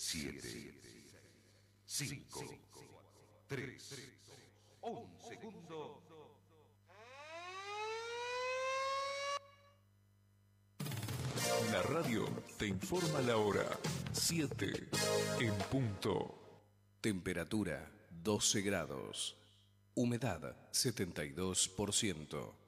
[0.00, 0.30] 7,
[1.84, 3.94] 5, 3,
[4.82, 6.02] 1 segundo.
[11.72, 12.26] La radio
[12.56, 13.66] te informa la hora
[14.12, 14.88] 7
[15.40, 16.62] en punto.
[17.00, 19.36] Temperatura 12 grados.
[19.94, 22.67] Humedad 72%.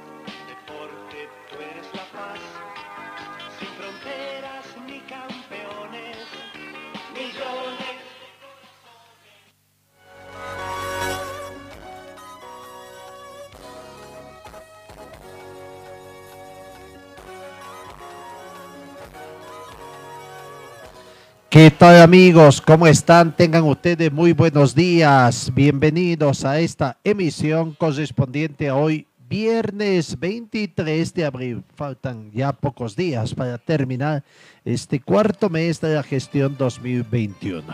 [21.51, 22.61] ¿Qué tal amigos?
[22.61, 23.35] ¿Cómo están?
[23.35, 25.53] Tengan ustedes muy buenos días.
[25.53, 31.61] Bienvenidos a esta emisión correspondiente a hoy, viernes 23 de abril.
[31.75, 34.23] Faltan ya pocos días para terminar
[34.63, 37.65] este cuarto mes de la gestión 2021.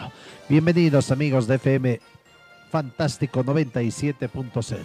[0.49, 1.99] Bienvenidos amigos de FM
[2.71, 4.77] Fantástico 97.0.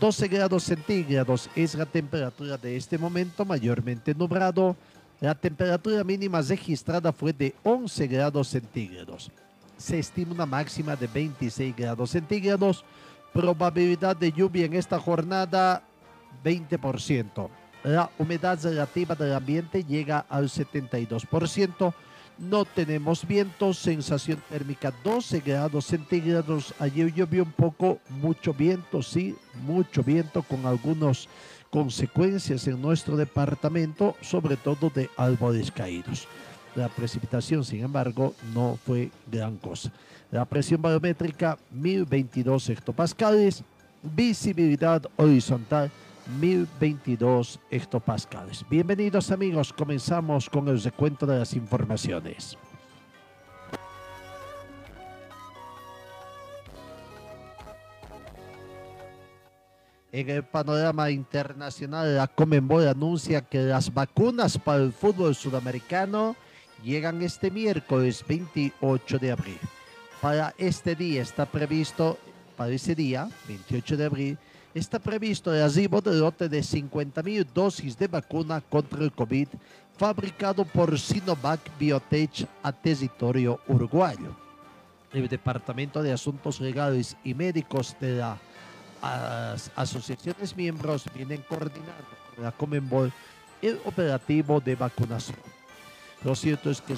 [0.00, 4.74] 12 grados centígrados es la temperatura de este momento, mayormente nublado.
[5.20, 9.30] La temperatura mínima registrada fue de 11 grados centígrados.
[9.76, 12.84] Se estima una máxima de 26 grados centígrados.
[13.34, 15.82] Probabilidad de lluvia en esta jornada
[16.42, 17.50] 20%.
[17.84, 21.92] La humedad relativa del ambiente llega al 72%.
[22.38, 26.72] No tenemos viento, sensación térmica 12 grados centígrados.
[26.78, 31.28] Ayer llovió un poco, mucho viento, sí, mucho viento con algunos
[31.70, 36.26] consecuencias en nuestro departamento, sobre todo de árboles caídos.
[36.74, 39.92] La precipitación, sin embargo, no fue gran cosa.
[40.30, 43.64] La presión barométrica 1022 hectopascales,
[44.02, 45.90] visibilidad horizontal
[46.40, 48.64] 1022 hectopascales.
[48.68, 52.56] Bienvenidos amigos, comenzamos con el recuento de las informaciones.
[60.12, 66.34] En el panorama internacional, la Comenbol anuncia que las vacunas para el fútbol sudamericano
[66.82, 69.58] llegan este miércoles 28 de abril.
[70.20, 72.18] Para este día está previsto,
[72.56, 74.38] para ese día, 28 de abril,
[74.74, 79.46] está previsto el arribo de lote de 50.000 dosis de vacuna contra el COVID
[79.96, 84.34] fabricado por Sinovac Biotech a territorio uruguayo.
[85.12, 88.38] El Departamento de Asuntos Legales y Médicos de la
[89.02, 91.92] las asociaciones miembros vienen coordinando
[92.34, 93.12] con la Comenbol
[93.62, 95.38] el operativo de vacunación.
[96.22, 96.96] Lo cierto es que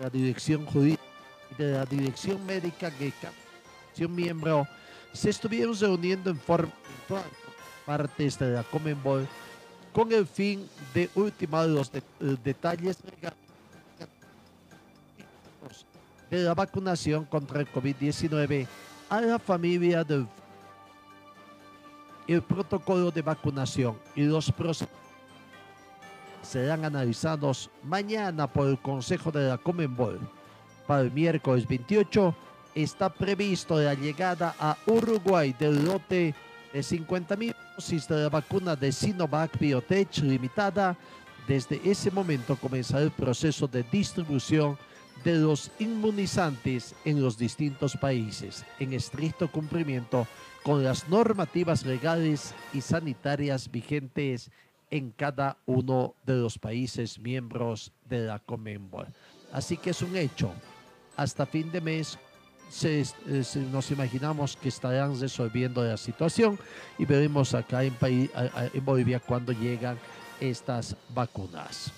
[0.00, 1.02] la dirección jurídica
[1.52, 3.32] y de la dirección médica que cada
[4.08, 4.66] miembro
[5.12, 7.24] se estuvieron reuniendo en forma virtual
[7.86, 9.26] partes de la Comenbol
[9.92, 12.02] con el fin de ultimar los eh,
[12.44, 12.98] detalles
[16.28, 18.66] de la vacunación contra el COVID-19
[19.08, 20.26] a la familia del
[22.34, 24.88] el protocolo de vacunación y los procesos
[26.42, 30.20] serán analizados mañana por el Consejo de la Comenbol.
[30.86, 32.34] Para el miércoles 28
[32.74, 36.34] está previsto la llegada a Uruguay del lote
[36.72, 40.96] de 50.000 dosis de la vacuna de Sinovac Biotech limitada.
[41.48, 44.78] Desde ese momento comenzará el proceso de distribución
[45.24, 50.26] de los inmunizantes en los distintos países, en estricto cumplimiento
[50.66, 54.50] con las normativas legales y sanitarias vigentes
[54.90, 59.06] en cada uno de los países miembros de la Comenbol.
[59.52, 60.52] Así que es un hecho.
[61.16, 62.18] Hasta fin de mes
[62.82, 66.58] eh, se- nos imaginamos que estarán resolviendo la situación
[66.98, 69.96] y veremos acá en, en Bolivia cuando llegan
[70.40, 71.92] estas vacunas.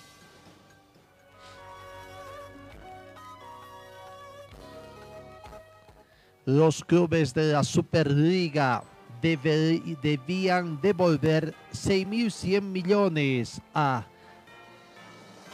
[6.49, 8.83] Los clubes de la Superliga
[9.21, 14.03] debían devolver 6.100 millones a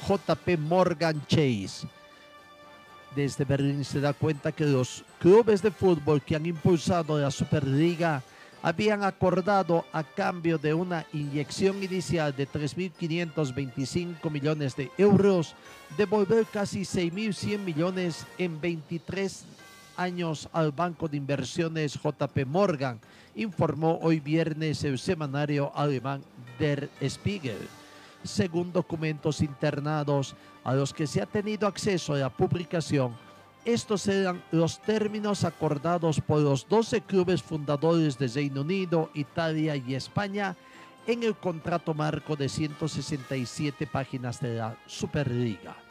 [0.07, 1.87] JP Morgan Chase.
[3.13, 8.23] Desde Berlín se da cuenta que los clubes de fútbol que han impulsado la Superliga
[8.61, 15.55] habían acordado a cambio de una inyección inicial de 3.525 millones de euros
[15.97, 19.45] devolver casi 6.100 millones en 23
[19.97, 22.99] años al Banco de Inversiones JP Morgan,
[23.35, 26.23] informó hoy viernes el semanario alemán
[26.59, 27.67] Der Spiegel.
[28.23, 33.15] Según documentos internados a los que se ha tenido acceso a la publicación,
[33.65, 39.95] estos eran los términos acordados por los 12 clubes fundadores de Reino Unido, Italia y
[39.95, 40.55] España
[41.07, 45.84] en el contrato marco de 167 páginas de la Superliga.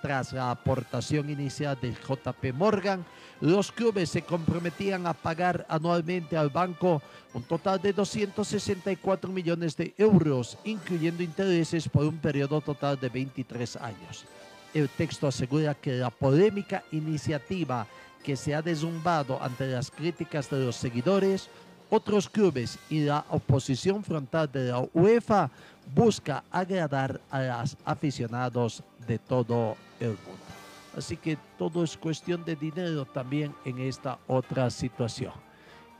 [0.00, 3.04] Tras la aportación inicial de JP Morgan,
[3.40, 7.02] los clubes se comprometían a pagar anualmente al banco
[7.34, 13.76] un total de 264 millones de euros, incluyendo intereses por un periodo total de 23
[13.76, 14.24] años.
[14.72, 17.86] El texto asegura que la polémica iniciativa
[18.22, 21.48] que se ha desumbado ante las críticas de los seguidores,
[21.90, 25.50] otros clubes y la oposición frontal de la UEFA
[25.94, 30.48] busca agradar a los aficionados de todo el mundo.
[30.96, 35.32] Así que todo es cuestión de dinero también en esta otra situación.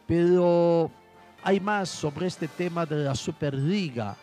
[0.07, 0.91] Pero
[1.43, 4.17] hay más sobre este tema de la Superliga.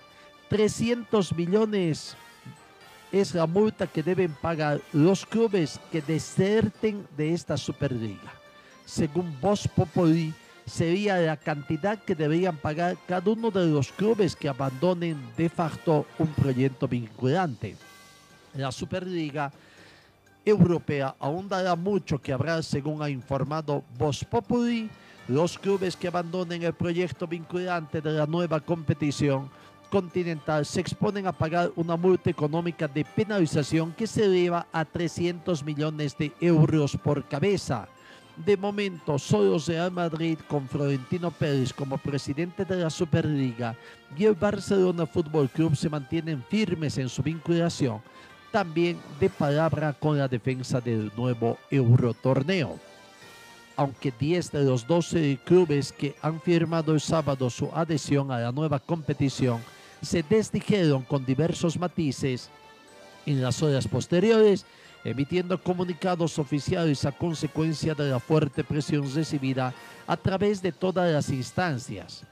[0.50, 2.16] 300 millones
[3.12, 8.34] es la multa que deben pagar los clubes que deserten de esta Superliga.
[8.86, 10.34] Según Voz Populi,
[10.66, 16.06] sería la cantidad que deberían pagar cada uno de los clubes que abandonen de facto
[16.18, 17.76] un proyecto vinculante.
[18.56, 19.52] La Superliga
[20.44, 24.90] Europea aún dará mucho que hablar según ha informado Voz Populi.
[25.28, 29.50] Los clubes que abandonen el proyecto vinculante de la nueva competición
[29.90, 35.64] continental se exponen a pagar una multa económica de penalización que se eleva a 300
[35.64, 37.88] millones de euros por cabeza.
[38.38, 43.78] De momento, solo Real Madrid con Florentino Pérez como presidente de la Superliga
[44.18, 48.02] y el Barcelona Fútbol Club se mantienen firmes en su vinculación,
[48.52, 52.78] también de palabra con la defensa del nuevo Eurotorneo.
[53.78, 58.52] Aunque 10 de los 12 clubes que han firmado el sábado su adhesión a la
[58.52, 59.62] nueva competición
[60.02, 62.50] se desdijeron con diversos matices
[63.26, 64.66] en las horas posteriores,
[65.06, 69.72] emitiendo comunicados oficiales a consecuencia de la fuerte presión recibida
[70.08, 72.24] a través de todas las instancias.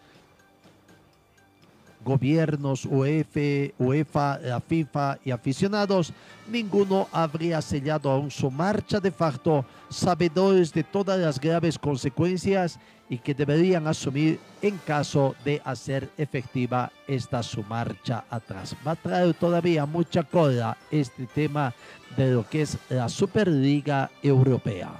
[2.03, 6.13] Gobiernos, UEF, UEFA, la FIFA y aficionados,
[6.49, 12.79] ninguno habría sellado aún su marcha de facto, sabedores de todas las graves consecuencias
[13.09, 18.75] y que deberían asumir en caso de hacer efectiva esta su marcha atrás.
[18.85, 21.73] Va a traer todavía mucha cola este tema
[22.17, 24.91] de lo que es la Superliga Europea.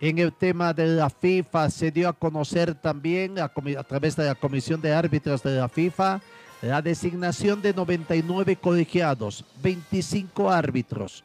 [0.00, 3.50] En el tema de la FIFA se dio a conocer también a,
[3.84, 6.22] través de la Comisión de Árbitros de la FIFA
[6.62, 11.22] la designación de 99 colegiados, 25 árbitros,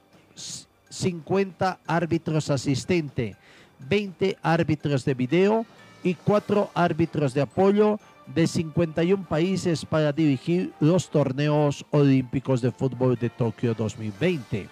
[0.89, 3.38] 50 árbitros asistentes,
[3.80, 5.66] 20 árbitros de video
[6.04, 8.00] y 4 árbitros de apoyo
[8.33, 14.68] de 51 países para dirigir los torneos olímpicos de fútbol de Tokio 2020.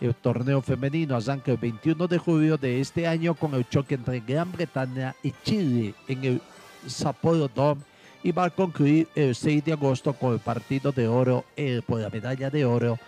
[0.00, 4.20] El torneo femenino arranca el 21 de julio de este año con el choque entre
[4.20, 6.42] Gran Bretaña y Chile en el
[6.86, 7.82] Sapporo Dome
[8.22, 12.00] y va a concluir el 6 de agosto con el partido de oro eh, por
[12.00, 12.98] la medalla de oro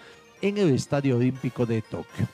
[0.42, 2.28] en el Estadio Olímpico de Tokio.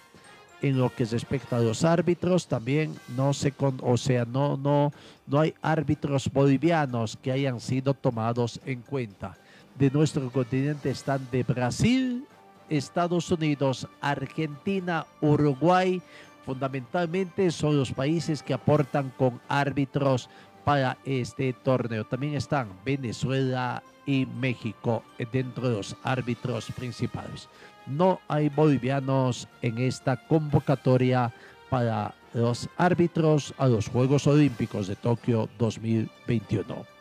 [0.61, 4.93] En lo que respecta a los árbitros, también no se con, o sea, no, no,
[5.29, 9.37] no hay árbitros bolivianos que hayan sido tomados en cuenta.
[9.79, 12.27] De nuestro continente están de Brasil,
[12.69, 16.03] Estados Unidos, Argentina, Uruguay.
[16.45, 20.29] Fundamentalmente son los países que aportan con árbitros
[20.65, 22.05] para este torneo.
[22.05, 27.49] También están Venezuela y México dentro de los árbitros principales.
[27.87, 31.33] No hay bolivianos en esta convocatoria
[31.71, 36.98] para los árbitros a los Juegos Olímpicos de Tokio 2021.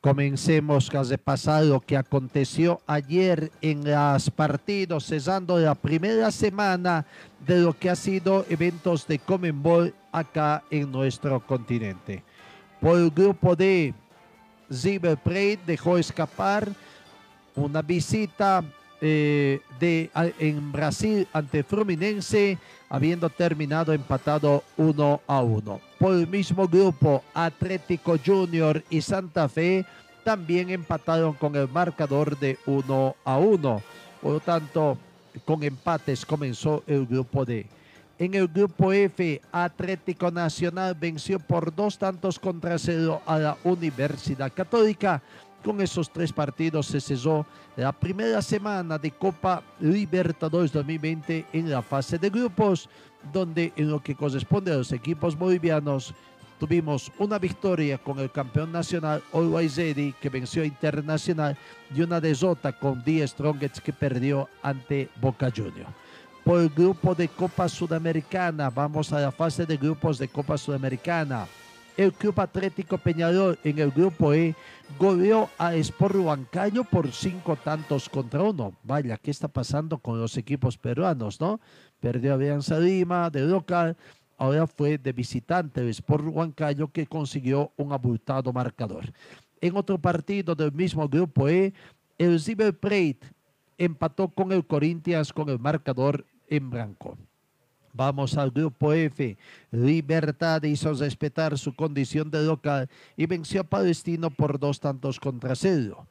[0.00, 7.04] Comencemos a repasar lo que aconteció ayer en los partidos, cesando la primera semana
[7.46, 12.24] de lo que ha sido eventos de Comenbol acá en nuestro continente.
[12.80, 13.92] Por el grupo D,
[14.70, 16.70] River Plate dejó escapar
[17.54, 18.64] una visita
[19.02, 22.56] eh, de, en Brasil ante Fluminense,
[22.90, 29.84] habiendo terminado empatado 1 a 1 por el mismo grupo, Atlético Junior y Santa Fe
[30.24, 33.82] también empataron con el marcador de 1 a 1.
[34.22, 34.96] Por lo tanto,
[35.44, 37.66] con empates comenzó el grupo D.
[38.18, 44.50] En el grupo F, Atlético Nacional venció por dos tantos contra cero a la Universidad
[44.52, 45.22] Católica.
[45.64, 47.44] Con esos tres partidos se cesó
[47.76, 52.88] la primera semana de Copa Libertadores 2020 en la fase de grupos,
[53.32, 56.14] donde en lo que corresponde a los equipos bolivianos
[56.58, 61.56] tuvimos una victoria con el campeón nacional Always Ready, que venció a Internacional
[61.94, 65.90] y una derrota con Die Strongets que perdió ante Boca Juniors
[66.44, 68.70] por el grupo de Copa Sudamericana.
[68.70, 71.46] Vamos a la fase de grupos de Copa Sudamericana.
[71.96, 74.54] El Club Atlético Peñarol en el grupo E
[74.98, 78.72] goleó a Sport Huancayo por cinco tantos contra uno.
[78.82, 81.60] Vaya, ¿qué está pasando con los equipos peruanos, no?
[82.00, 83.96] Perdió Alianza Lima de local,
[84.38, 89.12] ahora fue de visitante el Sport Huancayo que consiguió un abultado marcador.
[89.60, 91.74] En otro partido del mismo grupo E,
[92.16, 92.76] el River
[93.76, 97.18] empató con el Corinthians con el marcador en blanco.
[97.92, 99.36] Vamos al grupo F.
[99.70, 105.56] Libertad hizo respetar su condición de local y venció a Palestino por dos tantos contra
[105.56, 106.06] cero.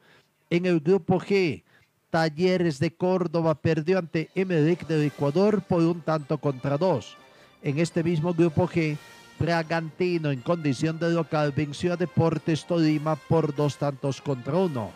[0.50, 1.62] En el grupo G,
[2.10, 7.16] Talleres de Córdoba perdió ante Emelec del Ecuador por un tanto contra dos.
[7.62, 8.96] En este mismo grupo G,
[9.38, 14.90] Bragantino en condición de local venció a Deportes Tolima por dos tantos contra uno.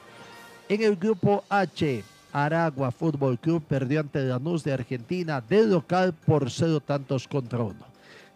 [0.68, 6.50] En el grupo H, Aragua Fútbol Club perdió ante Lanús de Argentina de local por
[6.50, 7.86] cero tantos contra uno.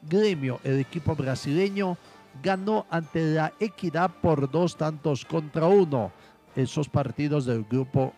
[0.08, 1.98] Gremio, el equipo brasileño,
[2.40, 6.12] ganó ante la Equidad por dos tantos contra uno.
[6.54, 8.14] Esos partidos del grupo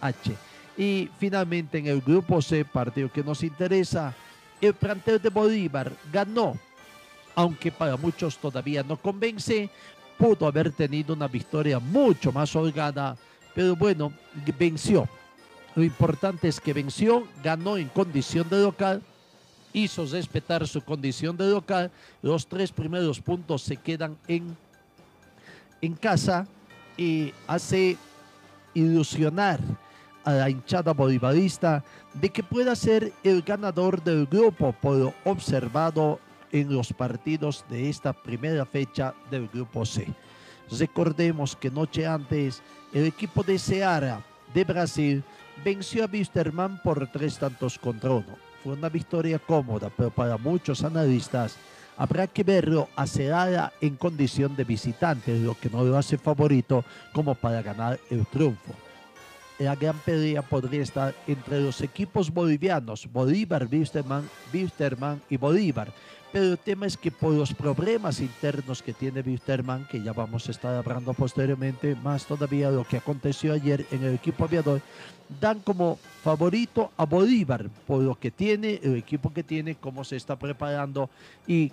[0.00, 0.36] H.
[0.76, 4.14] Y finalmente en el grupo C, partido que nos interesa,
[4.60, 6.56] el plantel de Bolívar ganó,
[7.34, 9.68] aunque para muchos todavía no convence,
[10.16, 13.16] pudo haber tenido una victoria mucho más holgada
[13.54, 14.12] pero bueno,
[14.58, 15.08] venció.
[15.74, 19.02] Lo importante es que venció, ganó en condición de local,
[19.72, 21.90] hizo respetar su condición de local.
[22.22, 24.56] Los tres primeros puntos se quedan en,
[25.80, 26.46] en casa
[26.96, 27.96] y hace
[28.72, 29.60] ilusionar
[30.24, 31.84] a la hinchada bolivarista
[32.14, 36.20] de que pueda ser el ganador del grupo por lo observado
[36.52, 40.06] en los partidos de esta primera fecha del grupo C.
[40.70, 45.22] Recordemos que noche antes el equipo de Seara de Brasil
[45.64, 48.36] venció a Wisterman por tres tantos contra uno.
[48.62, 51.56] Fue una victoria cómoda, pero para muchos analistas
[51.96, 56.84] habrá que verlo a Seara en condición de visitante, lo que no lo hace favorito
[57.12, 58.72] como para ganar el triunfo.
[59.58, 65.92] La gran pelea podría estar entre los equipos bolivianos, Bolívar, Wisterman, Wisterman y Bolívar
[66.34, 70.48] pero el tema es que por los problemas internos que tiene Wisterman, que ya vamos
[70.48, 74.80] a estar hablando posteriormente, más todavía lo que aconteció ayer en el equipo aviador,
[75.40, 80.16] dan como favorito a Bolívar por lo que tiene, el equipo que tiene, cómo se
[80.16, 81.08] está preparando
[81.46, 81.70] y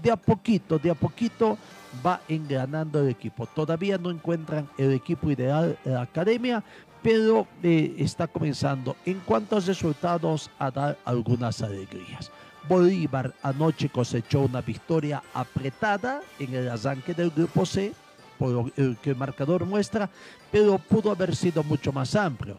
[0.00, 1.58] de a poquito, de a poquito
[2.06, 3.46] va engranando el equipo.
[3.46, 6.62] Todavía no encuentran el equipo ideal de la academia,
[7.02, 12.30] pero eh, está comenzando en cuanto resultados a dar algunas alegrías.
[12.68, 17.92] Bolívar anoche cosechó una victoria apretada en el arranque del grupo C,
[18.38, 20.08] por lo que el marcador muestra,
[20.50, 22.58] pero pudo haber sido mucho más amplio,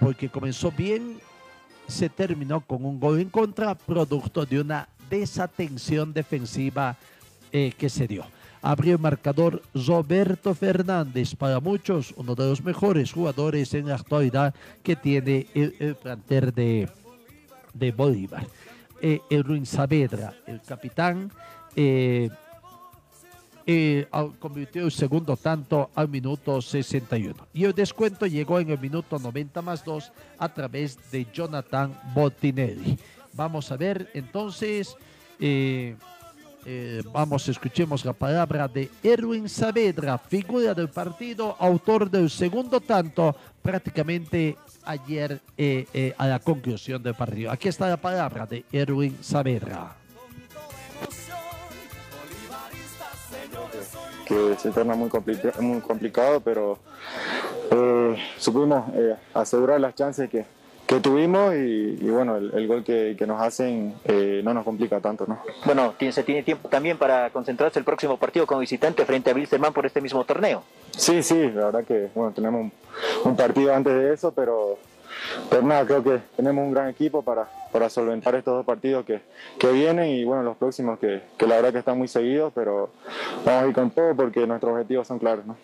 [0.00, 1.18] porque comenzó bien,
[1.86, 6.96] se terminó con un gol en contra, producto de una desatención defensiva
[7.52, 8.24] eh, que se dio.
[8.62, 14.54] Abrió el marcador Roberto Fernández, para muchos uno de los mejores jugadores en la actualidad
[14.82, 16.88] que tiene el, plantel de,
[17.74, 18.46] de Bolívar
[19.02, 21.30] eh, Erwin Saavedra, el capitán,
[21.74, 22.30] eh,
[23.66, 24.06] eh,
[24.38, 27.48] convirtió el segundo tanto al minuto 61.
[27.52, 32.96] Y el descuento llegó en el minuto 90 más 2 a través de Jonathan Bottinelli.
[33.34, 34.96] Vamos a ver entonces,
[35.40, 35.96] eh,
[37.12, 44.56] vamos, escuchemos la palabra de Erwin Saavedra, figura del partido, autor del segundo tanto, prácticamente
[44.84, 47.50] ayer eh, eh, a la conclusión del partido.
[47.50, 49.96] Aquí está la palabra de Erwin Saavedra.
[54.26, 55.10] Que se torna muy,
[55.60, 56.78] muy complicado, pero
[57.70, 58.84] eh, supimos
[59.34, 60.46] asegurar las chances que,
[60.92, 63.94] que tuvimos y, bueno, el, gol que, que, nos hacen
[64.44, 65.38] no nos complica tanto, ¿no?
[65.64, 69.72] Bueno, se tiene tiempo también para concentrarse el próximo partido como visitante frente a Wilstermann
[69.72, 70.62] por este mismo torneo.
[70.90, 72.70] Sí, sí, la verdad que bueno, tenemos
[73.24, 74.76] un, partido antes de eso, pero,
[75.48, 79.22] pero nada, creo que tenemos un gran equipo para, para solventar estos dos partidos que,
[79.58, 82.90] que vienen y bueno, los próximos que, que, la verdad que están muy seguidos, pero
[83.46, 85.46] vamos a ir con todo porque nuestros objetivos son claros.
[85.46, 85.56] ¿no?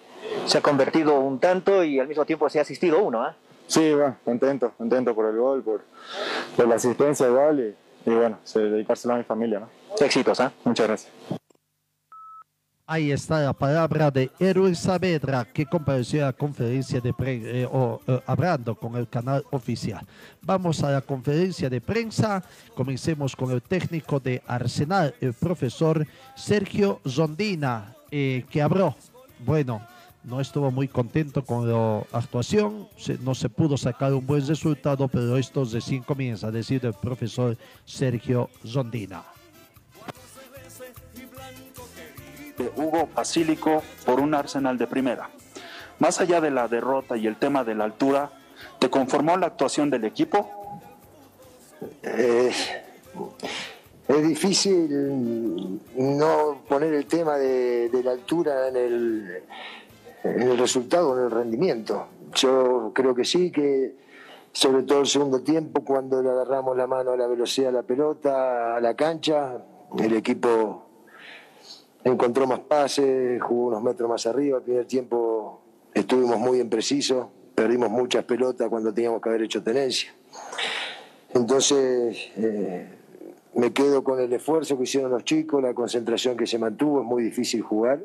[0.47, 3.37] Se ha convertido un tanto y al mismo tiempo se ha asistido uno, ¿ah?
[3.69, 5.85] Sí, bueno, contento, contento por el gol, por,
[6.57, 9.69] por la asistencia igual y, y bueno, se- dedicárselo a mi familia, ¿no?
[10.01, 10.51] Éxitos, ¿ah?
[10.65, 11.13] Muchas gracias.
[12.91, 17.69] Ahí está la palabra de Erwin Saavedra que compareció a la conferencia de prensa,
[18.25, 20.07] hablando con el canal oficial.
[20.41, 22.43] Vamos a la conferencia de prensa.
[22.75, 28.97] Comencemos con el técnico de Arsenal, el profesor Sergio Zondina, eh, que habló.
[29.45, 29.83] Bueno,
[30.29, 35.09] no estuvo muy contento con la actuación, se- no se pudo sacar un buen resultado,
[35.09, 39.25] pero esto recién comienza, a decir el profesor Sergio Zondina.
[42.59, 45.31] de Hugo Basílico por un Arsenal de primera.
[46.01, 48.33] Más allá de la derrota y el tema de la altura,
[48.81, 50.81] ¿te conformó la actuación del equipo?
[52.03, 52.51] Eh,
[54.09, 59.43] es difícil no poner el tema de, de la altura en el,
[60.25, 62.07] en el resultado, en el rendimiento.
[62.35, 63.95] Yo creo que sí, que
[64.53, 67.83] sobre todo el segundo tiempo, cuando le agarramos la mano a la velocidad de la
[67.83, 69.63] pelota, a la cancha,
[69.99, 70.85] el equipo
[72.05, 74.59] encontró más pases, jugó unos metros más arriba.
[74.59, 75.61] El primer tiempo
[75.95, 80.13] estuvimos muy imprecisos, perdimos muchas pelotas cuando teníamos que haber hecho tenencia.
[81.35, 82.89] Entonces, eh,
[83.55, 87.07] me quedo con el esfuerzo que hicieron los chicos, la concentración que se mantuvo, es
[87.07, 88.01] muy difícil jugar.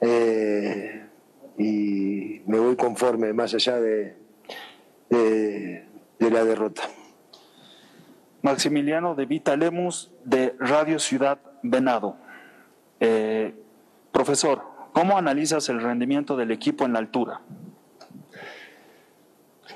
[0.00, 1.03] Eh,
[1.58, 4.16] y me voy conforme, más allá de,
[5.10, 5.86] de-
[6.18, 6.82] de la derrota.
[8.42, 12.16] Maximiliano de Vita Lemus de Radio Ciudad Venado.
[13.00, 13.54] Eh,
[14.12, 17.40] profesor, ¿cómo analizas el rendimiento del equipo en la altura?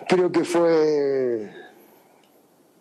[0.09, 1.51] Creo que fue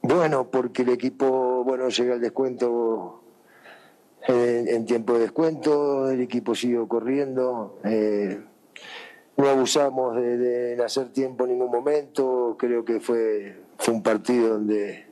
[0.01, 3.23] bueno porque el equipo, bueno, llega al descuento
[4.27, 8.41] en, en tiempo de descuento, el equipo siguió corriendo, eh,
[9.37, 14.49] no abusamos de, de hacer tiempo en ningún momento, creo que fue, fue un partido
[14.49, 15.05] donde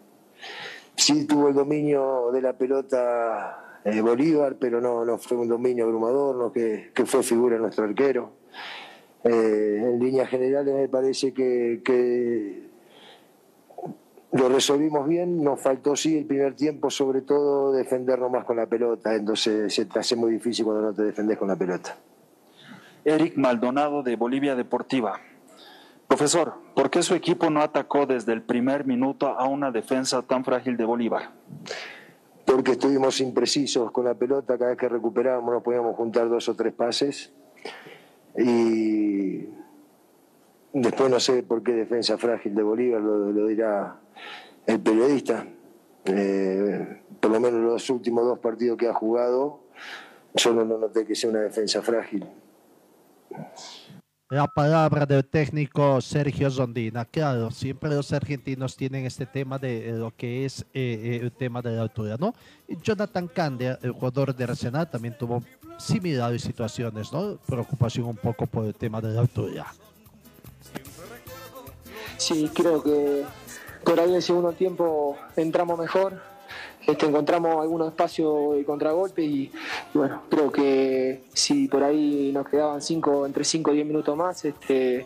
[0.96, 5.86] sí tuvo el dominio de la pelota eh, Bolívar, pero no, no fue un dominio
[5.86, 8.32] abrumador, no que, que fue figura nuestro arquero.
[9.24, 12.68] Eh, en líneas generales me parece que, que
[14.32, 18.66] lo resolvimos bien, nos faltó sí el primer tiempo, sobre todo defendernos más con la
[18.66, 21.96] pelota, entonces se te hace muy difícil cuando no te defendes con la pelota.
[23.06, 25.22] Eric Maldonado de Bolivia Deportiva.
[26.08, 30.44] Profesor, ¿por qué su equipo no atacó desde el primer minuto a una defensa tan
[30.44, 31.30] frágil de Bolívar?
[32.46, 36.56] Porque estuvimos imprecisos con la pelota, cada vez que recuperábamos nos podíamos juntar dos o
[36.56, 37.32] tres pases
[38.38, 39.46] y
[40.74, 44.00] después no sé por qué defensa frágil de Bolívar, lo, dirá
[44.66, 45.46] el periodista.
[46.06, 49.60] Eh, por lo menos los últimos dos partidos que ha jugado,
[50.34, 52.28] yo no, no noté que sea una defensa frágil.
[54.30, 57.06] La palabra del técnico Sergio Zondina.
[57.06, 61.62] Claro, siempre los argentinos tienen este tema de lo que es eh, eh, el tema
[61.62, 62.34] de la altura, ¿no?
[62.82, 65.44] Jonathan Candia, el jugador de Arsenal, también tuvo
[65.78, 67.38] similares situaciones, ¿no?
[67.46, 69.68] Preocupación un poco por el tema de la altura.
[72.18, 73.24] Sí, creo que
[73.84, 76.20] por ahí el segundo tiempo entramos mejor,
[76.88, 79.52] este, encontramos algunos espacios de contragolpe y,
[79.94, 84.46] bueno, creo que si por ahí nos quedaban cinco, entre 5 y 10 minutos más,
[84.46, 85.06] este,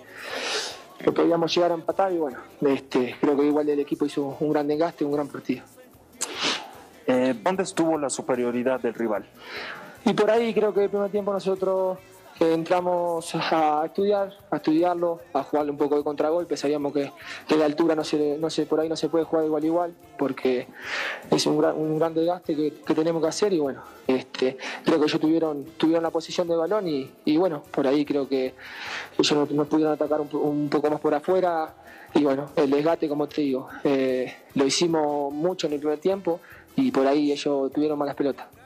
[0.97, 4.51] que podíamos llegar a empatar y bueno, este, creo que igual el equipo hizo un
[4.51, 5.63] gran desgaste, un gran partido.
[7.07, 9.25] Eh, ¿Dónde estuvo la superioridad del rival?
[10.05, 11.97] Y por ahí creo que el primer tiempo nosotros
[12.39, 16.55] entramos a estudiar, a estudiarlo, a jugarle un poco de contragolpe.
[16.55, 17.11] Sabíamos que,
[17.47, 19.93] que la altura no se, no se, por ahí no se puede jugar igual igual,
[20.17, 20.67] porque
[21.29, 23.53] es un gran, un gran desgaste que, tenemos que hacer.
[23.53, 27.87] Y bueno, este, creo que ellos tuvieron, tuvieron la posición de balón y, bueno, por
[27.87, 28.53] ahí creo que
[29.17, 31.73] ellos nos, nos pudieron atacar un, un poco más por afuera.
[32.13, 36.39] Y bueno, el desgaste, como te digo, eh, lo hicimos mucho en el primer tiempo
[36.75, 38.58] y por ahí ellos tuvieron malas pelotas.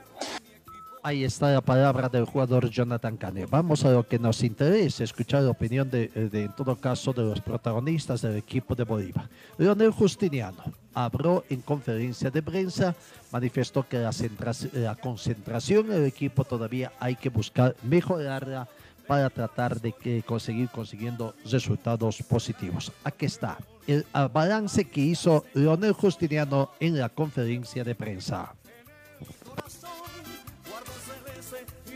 [1.06, 3.46] Ahí está la palabra del jugador Jonathan Cane.
[3.46, 7.24] Vamos a lo que nos interesa, escuchar la opinión de, de, en todo caso, de
[7.24, 9.28] los protagonistas del equipo de Bolívar.
[9.58, 10.64] Leonel Justiniano
[10.94, 12.96] habló en conferencia de prensa,
[13.34, 18.70] manifestó que la concentración del equipo todavía hay que buscar mejorarla
[19.06, 22.94] para tratar de que conseguir consiguiendo resultados positivos.
[23.04, 28.54] Aquí está el balance que hizo Leonel Justiniano en la conferencia de prensa.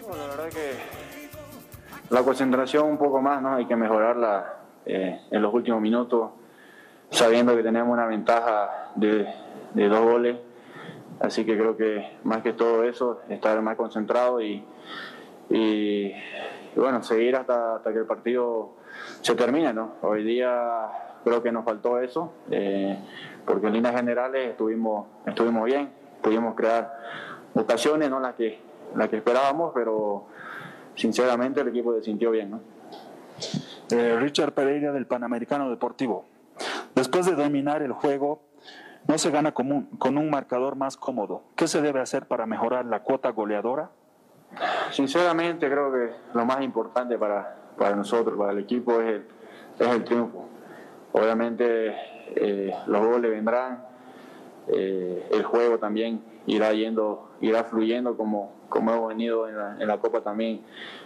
[0.08, 0.74] La verdad que
[2.10, 3.56] la concentración un poco más, ¿no?
[3.56, 4.54] Hay que mejorarla
[4.86, 6.32] eh, en los últimos minutos,
[7.10, 9.28] sabiendo que tenemos una ventaja de,
[9.74, 10.38] dos goles.
[11.20, 14.64] Así que creo que más que todo eso, estar más concentrado y
[16.76, 18.72] bueno, seguir hasta, hasta que el partido
[19.22, 19.96] se termine, ¿no?
[20.02, 20.88] Hoy día
[21.24, 22.98] creo que nos faltó eso, eh,
[23.46, 25.90] porque en líneas generales estuvimos, estuvimos bien,
[26.22, 26.98] pudimos crear
[27.54, 28.60] ocasiones, no las que,
[28.96, 30.26] las que esperábamos, pero
[30.96, 32.52] sinceramente el equipo se sintió bien.
[32.52, 32.60] ¿no?
[33.92, 36.26] Eh, Richard Pereira del Panamericano Deportivo.
[36.96, 38.42] Después de dominar el juego,
[39.08, 41.44] no se gana con un, con un marcador más cómodo.
[41.56, 43.92] ¿Qué se debe hacer para mejorar la cuota goleadora?
[44.92, 49.28] Sinceramente creo que lo más importante para, para nosotros, para el equipo, es el,
[49.80, 50.48] es el triunfo.
[51.14, 51.96] Obviamente
[52.36, 53.84] eh, los goles vendrán,
[54.68, 59.88] eh, el juego también irá yendo, irá fluyendo como, como hemos venido en la, en
[59.88, 60.62] la Copa también,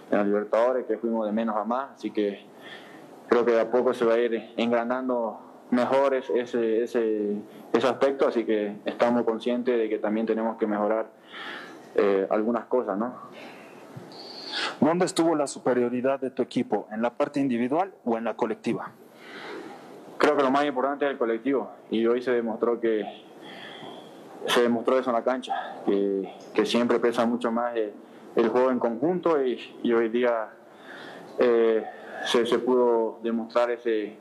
[0.10, 2.46] en la Libertadores, que fuimos de menos a más, así que
[3.28, 5.40] creo que de a poco se va a ir engranando
[5.72, 7.38] mejor ese, ese,
[7.74, 11.08] ese aspecto, así que estamos conscientes de que también tenemos que mejorar
[11.96, 13.14] eh, algunas cosas, ¿no?
[14.80, 16.88] ¿Dónde estuvo la superioridad de tu equipo?
[16.92, 18.92] ¿En la parte individual o en la colectiva?
[20.18, 23.06] Creo que lo más importante es el colectivo y hoy se demostró que
[24.48, 28.80] se demostró eso en la cancha, que, que siempre pesa mucho más el, juego en
[28.80, 30.50] conjunto y, y hoy día
[31.40, 31.86] eh,
[32.26, 34.18] se, se, pudo demostrar ese,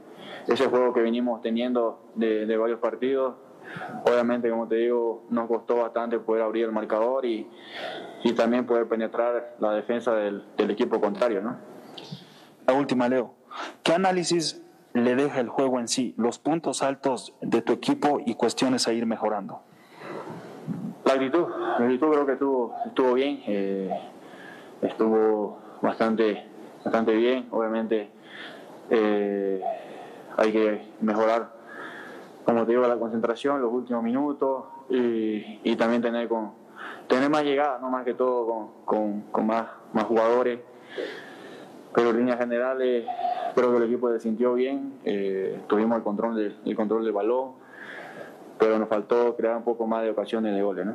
[0.46, 3.36] ese juego que venimos teniendo de, de, varios partidos.
[4.04, 7.48] Obviamente, como te digo, nos costó bastante poder abrir el marcador y,
[8.24, 11.40] y también poder penetrar la defensa del, del equipo contrario.
[11.40, 11.56] ¿no?
[12.66, 13.34] La última, Leo.
[13.82, 18.34] ¿Qué análisis le deja el juego en sí, los puntos altos de tu equipo y
[18.34, 19.62] cuestiones a ir mejorando?
[21.10, 23.90] La actitud, la actitud creo que estuvo, estuvo bien, eh,
[24.80, 26.46] estuvo bastante,
[26.84, 28.10] bastante bien, obviamente
[28.90, 29.60] eh,
[30.36, 31.50] hay que mejorar,
[32.44, 36.52] como te digo, la concentración, los últimos minutos y, también tener, con,
[37.08, 40.60] tener más llegada, no más que todo con, con, más, más jugadores,
[41.92, 43.04] pero en líneas generales
[43.56, 47.12] creo que el equipo se sintió bien, eh, tuvimos el control, del, el control del
[47.12, 47.59] balón,
[48.60, 50.86] pero nos faltó crear un poco más de ocasiones de goles.
[50.86, 50.94] ¿no?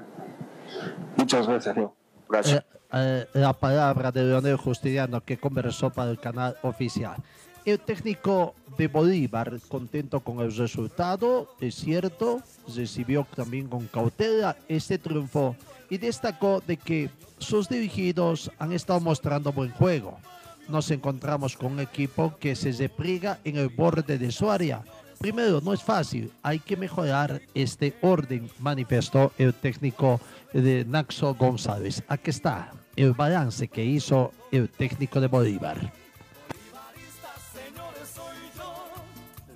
[1.18, 1.94] Muchas gracias, Leo.
[2.30, 2.60] Gracias.
[2.60, 7.16] Eh, eh, la palabra de Leonel Justiniano que conversó para el canal oficial.
[7.66, 12.42] El técnico de Bolívar, contento con el resultado, es cierto,
[12.76, 15.56] recibió también con cautela este triunfo
[15.90, 20.20] y destacó de que sus dirigidos han estado mostrando buen juego.
[20.68, 24.84] Nos encontramos con un equipo que se repliega en el borde de su área,
[25.20, 30.20] Primero, no es fácil, hay que mejorar este orden, manifestó el técnico
[30.54, 32.04] de Naxo González.
[32.08, 35.78] Aquí está el balance que hizo el técnico de Bolívar.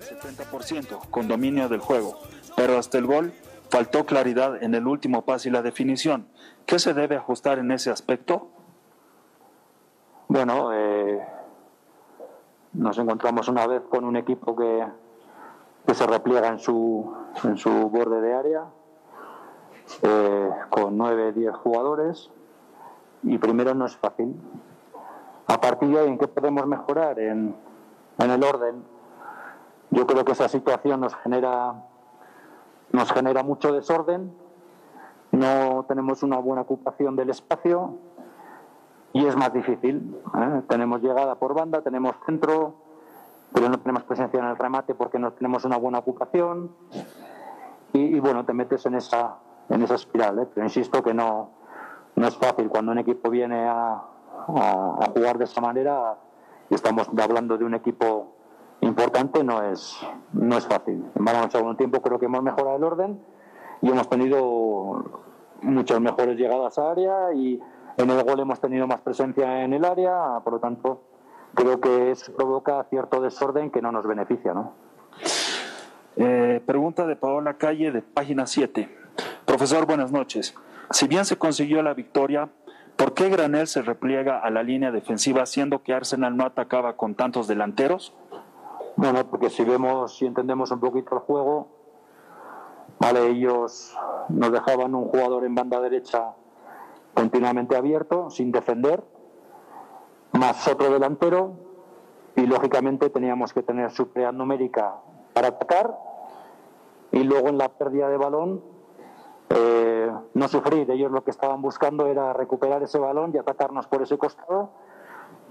[0.00, 2.20] El 70% con dominio del juego,
[2.56, 3.32] pero hasta el gol
[3.70, 6.26] faltó claridad en el último pase y la definición.
[6.66, 8.50] ¿Qué se debe ajustar en ese aspecto?
[10.28, 11.20] Bueno, eh,
[12.72, 14.84] nos encontramos una vez con un equipo que
[15.90, 18.64] que se repliega en su, en su borde de área,
[20.02, 22.30] eh, con 9, 10 jugadores,
[23.24, 24.40] y primero no es fácil.
[25.48, 27.18] A partir de ahí, ¿en qué podemos mejorar?
[27.18, 27.56] En,
[28.18, 28.84] en el orden.
[29.90, 31.82] Yo creo que esa situación nos genera,
[32.92, 34.32] nos genera mucho desorden,
[35.32, 37.98] no tenemos una buena ocupación del espacio
[39.12, 40.16] y es más difícil.
[40.38, 40.62] ¿eh?
[40.68, 42.76] Tenemos llegada por banda, tenemos centro,
[43.52, 46.70] pero no tenemos presencia en el remate porque no tenemos una buena ocupación
[47.92, 49.36] y, y bueno, te metes en esa,
[49.68, 50.48] en esa espiral, ¿eh?
[50.54, 51.50] pero insisto que no,
[52.16, 54.02] no es fácil cuando un equipo viene a,
[54.46, 56.16] a, a, jugar de esa manera
[56.68, 58.34] y estamos hablando de un equipo
[58.80, 60.00] importante, no es,
[60.32, 61.04] no es fácil.
[61.14, 63.20] Vamos a un tiempo creo que hemos mejorado el orden
[63.82, 65.04] y hemos tenido
[65.62, 67.60] muchas mejores llegadas a área y
[67.96, 71.02] en el gol hemos tenido más presencia en el área, por lo tanto
[71.54, 74.72] creo que eso provoca cierto desorden que no nos beneficia, ¿no?
[76.16, 78.88] Eh, pregunta de Paola Calle de página 7.
[79.44, 80.54] Profesor, buenas noches.
[80.90, 82.48] Si bien se consiguió la victoria,
[82.96, 87.14] ¿por qué Granel se repliega a la línea defensiva siendo que Arsenal no atacaba con
[87.14, 88.14] tantos delanteros?
[88.96, 91.68] Bueno, porque si vemos, si entendemos un poquito el juego,
[92.98, 93.96] vale, ellos
[94.28, 96.34] nos dejaban un jugador en banda derecha
[97.14, 99.02] continuamente abierto, sin defender,
[100.32, 101.52] más otro delantero
[102.36, 104.94] y lógicamente teníamos que tener superioridad numérica
[105.32, 105.96] para atacar
[107.12, 108.62] y luego en la pérdida de balón
[109.50, 110.90] eh, no sufrir.
[110.90, 114.70] Ellos lo que estaban buscando era recuperar ese balón y atacarnos por ese costado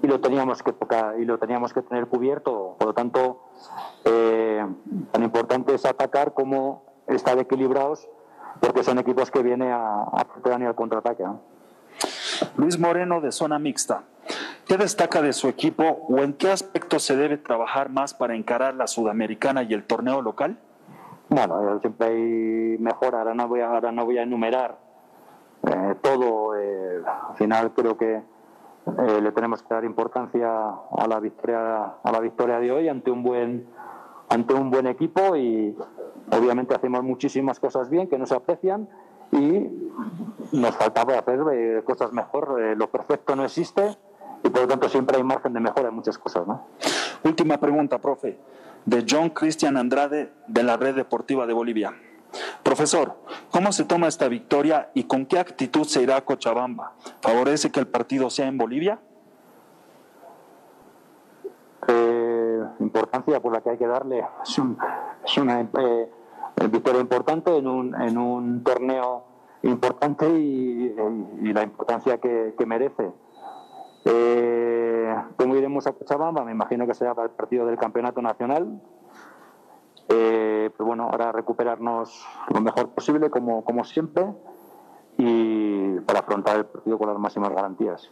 [0.02, 2.76] y lo teníamos que tocar y lo teníamos que tener cubierto.
[2.78, 3.42] Por lo tanto,
[4.06, 4.66] eh,
[5.12, 8.08] tan importante es atacar como estar equilibrados
[8.62, 10.26] porque son equipos que vienen a, a
[10.60, 11.26] y al contraataque.
[12.56, 14.04] Luis Moreno de zona mixta.
[14.70, 18.76] ¿Qué destaca de su equipo o en qué aspecto se debe trabajar más para encarar
[18.76, 20.60] la Sudamericana y el torneo local?
[21.28, 24.78] Bueno, siempre hay mejora, ahora no voy a, ahora no voy a enumerar
[25.66, 26.56] eh, todo.
[26.56, 32.12] eh, al final creo que eh, le tenemos que dar importancia a la victoria a
[32.12, 33.66] la victoria de hoy ante un buen
[34.30, 35.76] ante un buen equipo y
[36.32, 38.88] obviamente hacemos muchísimas cosas bien que no se aprecian
[39.32, 39.68] y
[40.52, 42.62] nos faltaba hacer eh, cosas mejor.
[42.62, 43.98] Eh, lo perfecto no existe
[44.44, 46.68] y por lo tanto siempre hay margen de mejora en muchas cosas, ¿no?
[47.24, 48.40] Última pregunta, profe,
[48.86, 51.94] de John Cristian Andrade de la Red Deportiva de Bolivia.
[52.64, 53.16] Profesor,
[53.52, 56.94] ¿cómo se toma esta victoria y con qué actitud se irá a Cochabamba?
[57.22, 59.00] ¿Favorece que el partido sea en Bolivia?
[61.88, 64.24] eh, importancia por la que hay que darle.
[64.44, 64.78] Es, un-
[65.26, 66.10] es una eh,
[66.70, 69.24] victoria importante en un, en un torneo
[69.64, 70.96] importante y,
[71.42, 73.12] y la importancia que, que merece.
[74.06, 76.44] Eh, ¿Cómo iremos a Cochabamba?
[76.44, 78.82] Me imagino que será para el partido del Campeonato Nacional.
[80.10, 84.26] Eh, pero bueno, ahora recuperarnos lo mejor posible, como, como siempre,
[85.18, 88.10] y para afrontar el partido con las máximas garantías.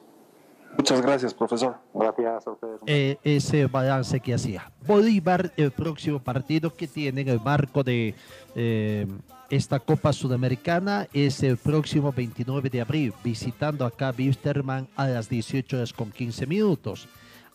[0.77, 1.77] Muchas gracias, profesor.
[1.93, 2.81] Gracias a ustedes.
[2.85, 4.71] eh, ese balance que hacía.
[4.85, 8.13] Bolívar, el próximo partido que tiene en el marco de
[8.53, 9.07] eh,
[9.49, 15.77] esta Copa Sudamericana es el próximo 29 de abril, visitando acá Wisterman a las 18
[15.77, 17.07] horas con 15 minutos.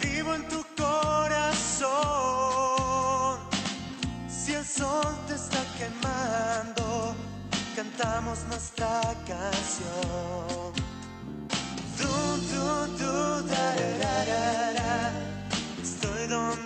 [0.00, 1.90] vivo en tu corazón.
[4.28, 7.14] Si el sol te está quemando,
[7.74, 10.72] cantamos nuestra canción.
[11.98, 12.08] Du,
[12.50, 12.66] du,
[12.98, 13.66] du, da.
[15.82, 16.65] Estoy donde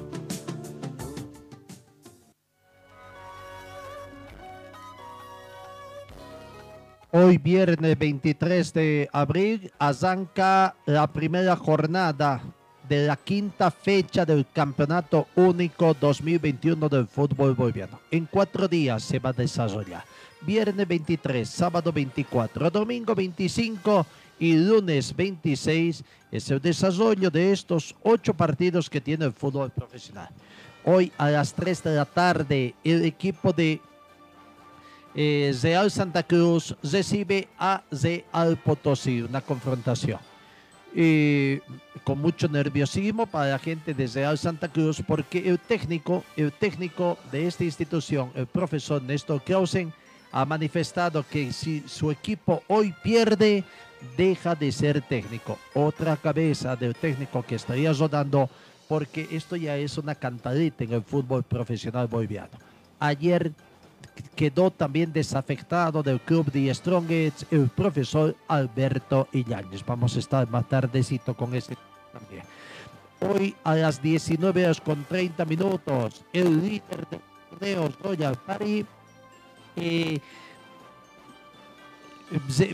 [7.13, 12.41] Hoy viernes 23 de abril arranca la primera jornada
[12.87, 17.99] de la quinta fecha del Campeonato Único 2021 del fútbol boliviano.
[18.11, 20.05] En cuatro días se va a desarrollar.
[20.39, 24.05] Viernes 23, sábado 24, domingo 25
[24.39, 30.29] y lunes 26 es el desarrollo de estos ocho partidos que tiene el fútbol profesional.
[30.85, 33.81] Hoy a las 3 de la tarde el equipo de
[35.15, 40.19] eh, Real Santa Cruz recibe a Real Potosí, una confrontación.
[42.03, 47.17] Con mucho nerviosismo para la gente de Real Santa Cruz porque el técnico, el técnico
[47.31, 49.93] de esta institución, el profesor Néstor Krausen,
[50.31, 53.63] ha manifestado que si su equipo hoy pierde,
[54.17, 55.57] deja de ser técnico.
[55.73, 58.49] Otra cabeza del técnico que estaría rodando
[58.87, 62.57] porque esto ya es una cantadita en el fútbol profesional boliviano.
[62.99, 63.51] Ayer
[64.35, 69.85] quedó también desafectado del club de Strongest el profesor Alberto Illanes.
[69.85, 71.77] Vamos a estar más tardecito con ese
[72.11, 72.43] también.
[73.19, 77.19] Hoy a las 19 horas con 30 minutos, el líder de
[77.49, 78.85] torneos Royal Party
[79.75, 80.19] eh,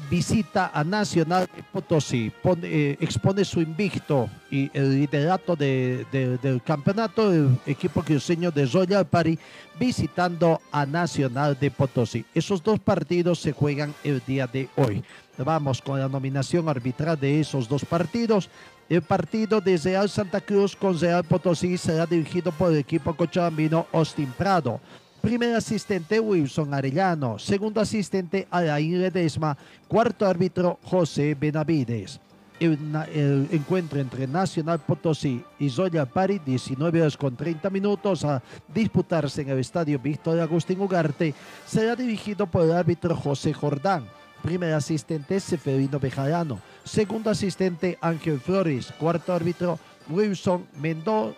[0.09, 7.57] visita a Nacional de Potosí, eh, expone su invicto y el liderato del campeonato, el
[7.65, 9.37] equipo cruceño de Royal Party,
[9.79, 12.25] visitando a Nacional de Potosí.
[12.33, 15.03] Esos dos partidos se juegan el día de hoy.
[15.37, 18.49] Vamos con la nominación arbitral de esos dos partidos.
[18.89, 23.85] El partido de Real Santa Cruz con Real Potosí será dirigido por el equipo cochabambino
[23.91, 24.79] Austin Prado.
[25.27, 27.37] Primer asistente Wilson Arellano.
[27.37, 29.57] Segundo asistente Alain Ledesma.
[29.85, 32.21] Cuarto árbitro José Benavides.
[32.61, 38.41] El, encuentro entre Nacional Potosí y Zoya Pari, 19 horas con 30 minutos, a
[38.73, 41.33] disputarse en el estadio Víctor Agustín Ugarte,
[41.65, 44.05] será dirigido por el árbitro José Jordán.
[44.41, 46.61] Primer asistente Seferino Bejarano.
[46.85, 48.93] Segundo asistente Ángel Flores.
[48.97, 49.77] Cuarto árbitro
[50.09, 51.35] Wilson Mendoza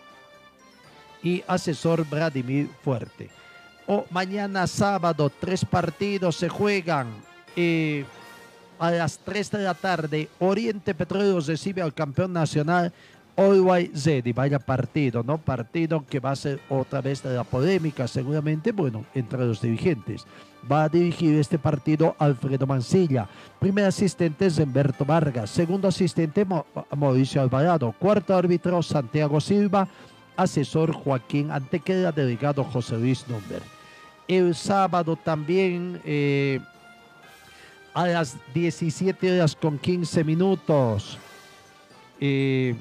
[1.24, 3.39] y asesor Vladimir Fuerte
[4.12, 7.08] mañana sábado, tres partidos se juegan.
[7.56, 8.06] Eh,
[8.80, 12.94] a las 3 de la tarde, Oriente Petróleo recibe al campeón nacional
[13.36, 14.32] Always Zedi.
[14.32, 15.38] Vaya partido, ¿no?
[15.38, 20.26] Partido que va a ser otra vez de la polémica, seguramente, bueno, entre los dirigentes.
[20.72, 23.28] Va a dirigir este partido Alfredo Mancilla.
[23.60, 25.50] Primer asistente es Humberto Vargas.
[25.50, 26.46] Segundo asistente
[26.96, 27.94] Mauricio Alvarado.
[27.98, 29.88] Cuarto árbitro Santiago Silva.
[30.38, 32.12] Asesor Joaquín Antequera.
[32.12, 33.79] Delegado José Luis Number
[34.30, 36.60] el sábado también eh,
[37.96, 41.18] a las 17 horas con 15 minutos.
[42.22, 42.76] Eh,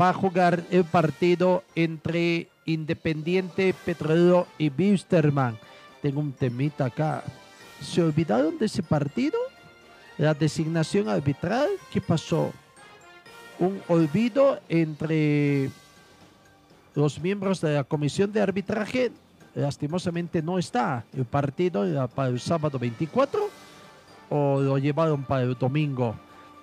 [0.00, 5.58] va a jugar el partido entre Independiente Petrolero y Wisterman.
[6.00, 7.24] Tengo un temita acá.
[7.80, 9.38] ¿Se olvidaron de ese partido?
[10.16, 11.68] La designación arbitral.
[11.92, 12.52] ¿Qué pasó?
[13.58, 15.70] Un olvido entre
[16.94, 19.10] los miembros de la comisión de arbitraje
[19.54, 23.48] lastimosamente no está el partido para el sábado 24
[24.30, 26.16] o lo llevaron para el domingo,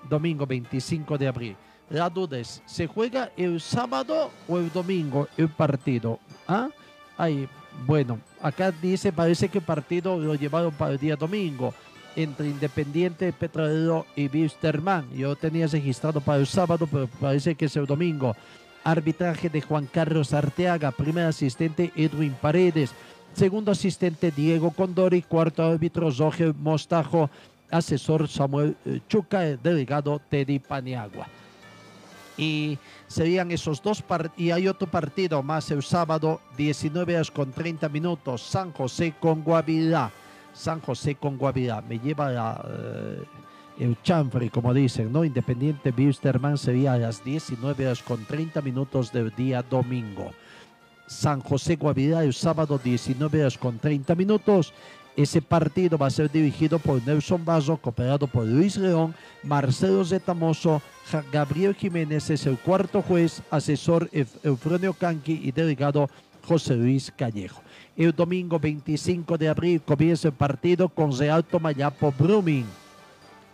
[0.10, 1.56] domingo 25 de abril.
[1.90, 6.20] La duda es, ¿se juega el sábado o el domingo el partido?
[6.48, 6.70] ¿Ah?
[7.18, 7.48] Ahí,
[7.86, 11.74] bueno, acá dice, parece que el partido lo llevaron para el día domingo
[12.16, 15.10] entre Independiente Petrolero y Wisterman.
[15.14, 18.36] Yo tenía registrado para el sábado, pero parece que es el domingo.
[18.84, 20.92] Arbitraje de Juan Carlos Arteaga.
[20.92, 22.92] Primer asistente Edwin Paredes.
[23.34, 25.22] Segundo asistente Diego Condori.
[25.22, 27.30] Cuarto árbitro Roger Mostajo.
[27.70, 29.42] Asesor Samuel eh, Chuca.
[29.42, 31.28] Delegado Teddy Paniagua.
[32.38, 34.04] Y serían esos dos.
[34.38, 38.42] Y hay otro partido más el sábado, 19 horas con 30 minutos.
[38.42, 40.12] San José con Guavirá.
[40.54, 41.82] San José con Guavirá.
[41.82, 42.64] Me lleva.
[42.68, 43.24] Eh,
[43.82, 45.26] el chanfre, como dicen, ¿no?
[45.26, 50.32] Independiente Wisterman sería a las 19 horas con 30 minutos del día domingo.
[51.08, 54.72] San José Guavirá el sábado 19 horas con 30 minutos.
[55.18, 60.80] Ese partido va a ser dirigido por Nelson Bazo, cooperado por Luis León, Marcelo Zetamoso,
[61.34, 64.10] Gabriel Jiménez es el cuarto juez, asesor
[64.44, 66.08] Eufronio Canqui y delegado
[66.48, 67.62] José Luis Callejo.
[67.98, 72.81] El domingo 25 de abril comienza el partido con Real Tomayapo Brumming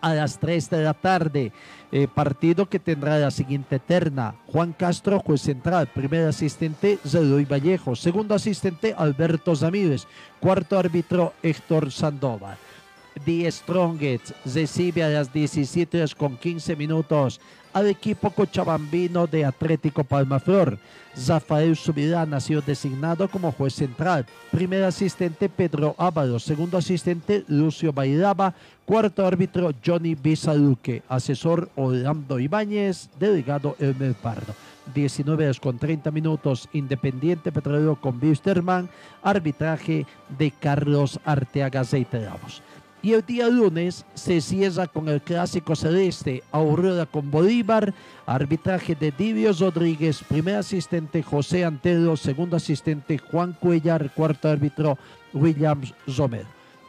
[0.00, 1.52] a las 3 de la tarde.
[1.90, 4.34] Eh, partido que tendrá la siguiente terna.
[4.46, 5.88] Juan Castro, juez central.
[5.88, 7.96] Primer asistente, Zedoy Vallejo.
[7.96, 10.06] Segundo asistente, Alberto Zamírez.
[10.40, 12.58] Cuarto árbitro, Héctor Sandoval.
[13.24, 17.40] The Strongest recibe a las 17 horas con 15 minutos
[17.72, 20.78] al equipo cochabambino de Atlético Palmaflor.
[21.26, 24.26] Rafael Subirán ha sido designado como juez central.
[24.50, 26.44] Primer asistente Pedro Ábalos.
[26.44, 28.54] Segundo asistente Lucio Bailaba.
[28.84, 31.02] Cuarto árbitro Johnny Bisaluque.
[31.08, 33.08] Asesor Orlando Ibáñez.
[33.18, 34.54] Delegado Elmer Pardo.
[34.94, 36.68] 19 horas con 30 minutos.
[36.72, 38.88] Independiente Petrolero con Wisterman.
[39.22, 40.06] Arbitraje
[40.38, 42.62] de Carlos Arteaga Zeiteramos.
[43.00, 47.94] Y el día lunes se cierra con el clásico celeste, Aurora con Bolívar,
[48.26, 54.98] arbitraje de Divios Rodríguez, primer asistente José Antero, segundo asistente Juan Cuellar, cuarto árbitro
[55.32, 56.44] Williams Zomer.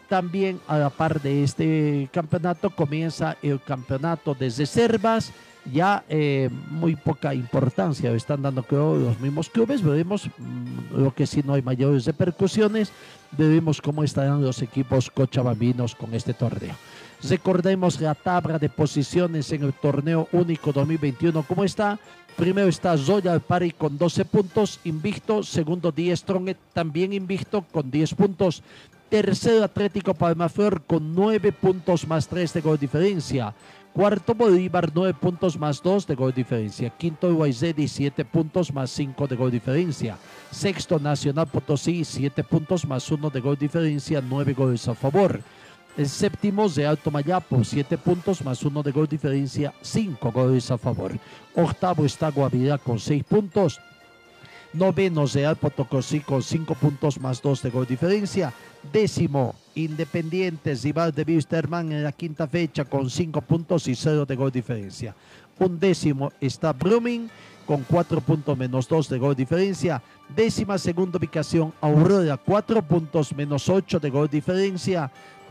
[0.07, 5.31] También a la par de este campeonato comienza el campeonato de reservas,
[5.71, 11.27] ya eh, muy poca importancia están dando creo los mismos clubes, veremos mm, lo que
[11.27, 12.91] si no hay mayores repercusiones,
[13.37, 16.75] veremos cómo estarán los equipos cochabambinos con este torneo.
[17.21, 21.99] Recordemos la tabla de posiciones en el torneo único 2021, ¿cómo está?
[22.39, 25.43] Primero está Zoya Pari con 12 puntos, invicto.
[25.43, 28.63] Segundo, Die Strong, también invicto con 10 puntos.
[29.09, 33.53] Tercero, Atlético Palmaflor con 9 puntos más 3 de gol diferencia.
[33.93, 36.89] Cuarto Bolívar, 9 puntos más 2 de gol diferencia.
[36.91, 40.17] Quinto Guayzedi, 7 puntos más 5 de gol diferencia.
[40.51, 45.41] Sexto Nacional Potosí, 7 puntos más 1 de gol diferencia, 9 goles a favor.
[45.97, 50.77] El séptimo de Alto Mayapo, 7 puntos más 1 de gol diferencia, 5 goles a
[50.77, 51.11] favor.
[51.55, 53.79] Octavo está Guavirá con 6 puntos.
[54.71, 58.53] Noveno Real Potosí con 5 puntos más 2 de gol diferencia.
[58.93, 64.35] Décimo Independiente rival de Wisterman en la quinta fecha con 5 puntos y 0 de
[64.35, 65.15] gol diferencia.
[65.57, 67.29] Un décimo está Brumming
[67.65, 70.01] con 4 puntos menos 2 de gol diferencia.
[70.35, 75.09] Décima segunda ubicación Aurora, 4 puntos menos 8 de gol diferencia.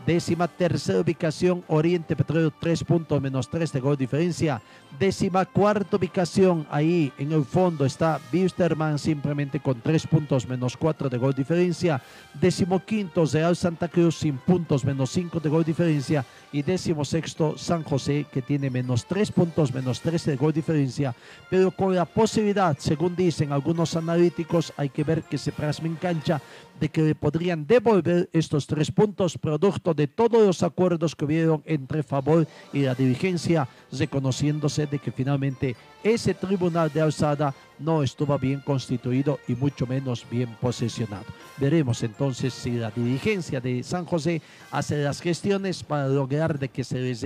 [0.09, 4.59] Décima tercera ubicación, Oriente Petróleo, 3 puntos menos 3 de gol diferencia.
[4.97, 11.09] Décima cuarta ubicación, ahí en el fondo está Wisterman simplemente con 3 puntos menos 4
[11.09, 12.01] de gol diferencia.
[12.33, 16.25] Décimo quinto, Real Santa Cruz sin puntos menos 5 de gol diferencia.
[16.51, 21.13] Y décimo sexto, San José que tiene menos 3 puntos menos 3 de gol diferencia.
[21.51, 25.97] Pero con la posibilidad, según dicen algunos analíticos, hay que ver que se plasma en
[25.97, 26.41] cancha
[26.79, 31.63] de que le podrían devolver estos tres puntos producto de todos los acuerdos que hubieron
[31.65, 38.37] entre Favor y la dirigencia, reconociéndose de que finalmente ese tribunal de alzada no estuvo
[38.37, 41.25] bien constituido y mucho menos bien posesionado.
[41.57, 44.41] Veremos entonces si la dirigencia de San José
[44.71, 47.25] hace las gestiones para lograr de que se les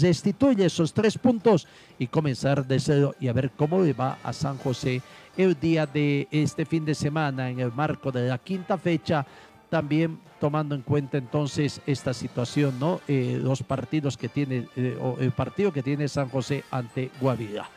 [0.00, 1.66] restituya esos tres puntos
[1.98, 5.02] y comenzar de cero y a ver cómo le va a San José
[5.36, 9.26] el día de este fin de semana en el marco de la quinta fecha,
[9.70, 13.00] también tomando en cuenta entonces esta situación, ¿no?
[13.08, 17.68] Eh, los partidos que tiene, eh, o el partido que tiene San José ante Guavira.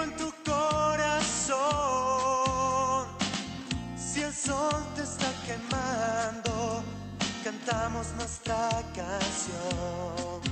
[0.00, 1.58] en tu corazón.
[3.96, 6.82] Si el sol te está quemando,
[7.44, 10.51] cantamos nuestra canción.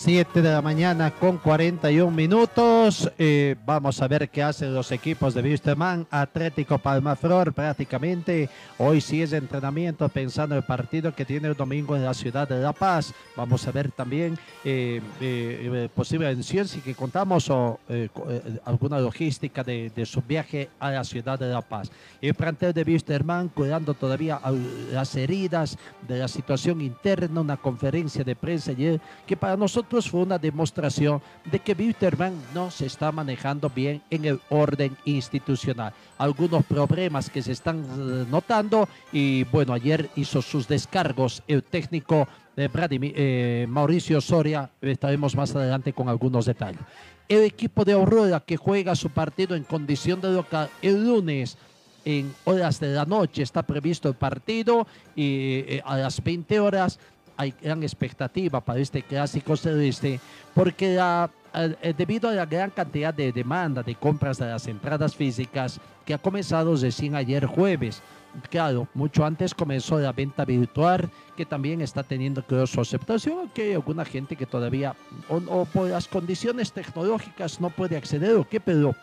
[0.00, 3.10] Siete de la mañana con 41 minutos.
[3.18, 6.06] Eh, vamos a ver qué hacen los equipos de Wisterman.
[6.08, 8.48] Atlético Palmaflor prácticamente.
[8.78, 12.48] Hoy sí es entrenamiento pensando en el partido que tiene el domingo en la ciudad
[12.48, 13.12] de La Paz.
[13.36, 19.00] Vamos a ver también eh, eh, posible edición si que contamos o eh, eh, alguna
[19.00, 21.90] logística de, su viaje a la ciudad de La Paz.
[22.22, 24.40] El plantel de Wisterman cuidando todavía
[24.92, 25.76] las heridas
[26.06, 31.20] de la situación interna, una conferencia de prensa ayer que para nosotros fue una demostración
[31.50, 35.92] de que Wisterman no se está manejando bien en el orden institucional.
[36.18, 42.28] Algunos problemas que se están eh, notando y bueno, ayer hizo sus descargos el técnico
[42.54, 46.80] de Vladimir- eh, Mauricio Soria, estaremos más adelante con algunos detalles.
[47.28, 51.56] El equipo de Aurora que juega su partido en condición de local el lunes
[52.04, 56.98] en horas de la noche está previsto el partido y eh, a las 20 horas
[57.38, 60.20] hay gran expectativa para este clásico celeste
[60.54, 64.66] porque la- al- eh, debido a la gran cantidad de demanda de compras de las
[64.66, 68.02] entradas físicas que ha comenzado recién ayer jueves.
[68.50, 73.62] Claro, mucho antes comenzó la venta virtual que también está teniendo creo, su aceptación, que
[73.62, 74.94] hay alguna gente que todavía
[75.28, 78.94] o, o por las condiciones tecnológicas no puede acceder o qué, pero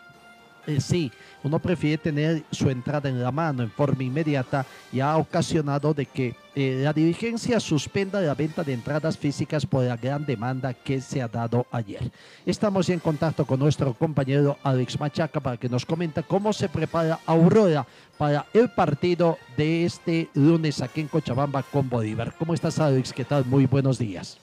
[0.66, 1.12] eh, sí,
[1.42, 6.06] uno prefiere tener su entrada en la mano en forma inmediata y ha ocasionado de
[6.06, 11.00] que eh, la dirigencia suspenda la venta de entradas físicas por la gran demanda que
[11.00, 12.10] se ha dado ayer.
[12.44, 17.20] Estamos en contacto con nuestro compañero Alex Machaca para que nos comenta cómo se prepara
[17.26, 17.86] Aurora
[18.18, 22.34] para el partido de este lunes aquí en Cochabamba con Bolívar.
[22.38, 23.12] ¿Cómo estás Alex?
[23.12, 23.44] ¿Qué tal?
[23.44, 24.38] Muy buenos días.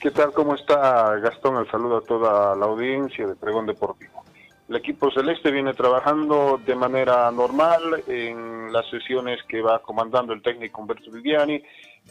[0.00, 0.32] ¿Qué tal?
[0.32, 1.56] ¿Cómo está Gastón?
[1.56, 4.22] El saludo a toda la audiencia de Pregón Deportivo.
[4.68, 10.42] El equipo celeste viene trabajando de manera normal en las sesiones que va comandando el
[10.42, 11.62] técnico Humberto Viviani,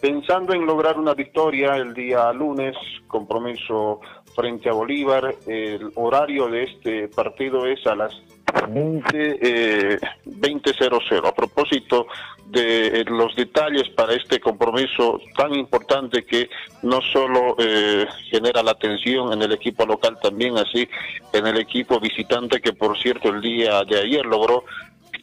[0.02, 2.76] pensando en lograr una victoria el día lunes,
[3.08, 4.02] compromiso
[4.36, 5.36] frente a Bolívar.
[5.46, 8.14] El horario de este partido es a las
[8.54, 11.28] 20, eh, 20.00.
[11.28, 12.08] A propósito
[12.46, 16.50] de eh, los detalles para este compromiso tan importante que
[16.82, 20.88] no solo eh, genera la atención en el equipo local, también así
[21.34, 24.64] en el equipo visitante que por cierto el día de ayer logró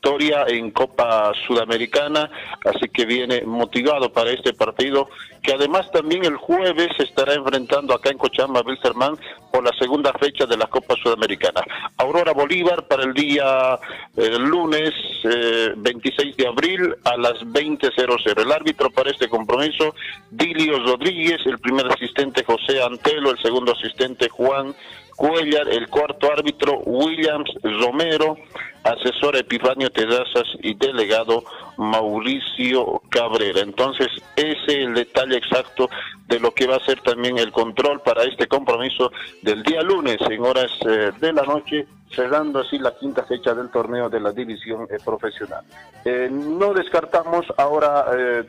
[0.05, 2.31] victoria en Copa Sudamericana,
[2.67, 5.09] así que viene motivado para este partido,
[5.43, 9.17] que además también el jueves estará enfrentando acá en Cochabamba, Wilstermann,
[9.51, 11.63] por la segunda fecha de la Copa Sudamericana.
[11.97, 13.79] Aurora Bolívar para el día
[14.17, 14.93] eh, lunes
[15.25, 18.43] eh, 26 de abril a las 20.00.
[18.43, 19.95] El árbitro para este compromiso,
[20.31, 24.75] Dilio Rodríguez, el primer asistente José Antelo, el segundo asistente Juan
[25.17, 28.37] Cuellar, el cuarto árbitro Williams Romero,
[28.83, 31.45] asesor Epifanio Tedazas y delegado
[31.77, 33.61] Mauricio Cabrera.
[33.61, 35.89] Entonces, ese es el detalle exacto
[36.27, 39.13] de lo que va a ser también el control para este compromiso
[39.43, 43.71] del día lunes en horas eh, de la noche, cerrando así la quinta fecha del
[43.71, 45.65] torneo de la división eh, profesional.
[46.05, 48.45] Eh, no descartamos ahora, eh,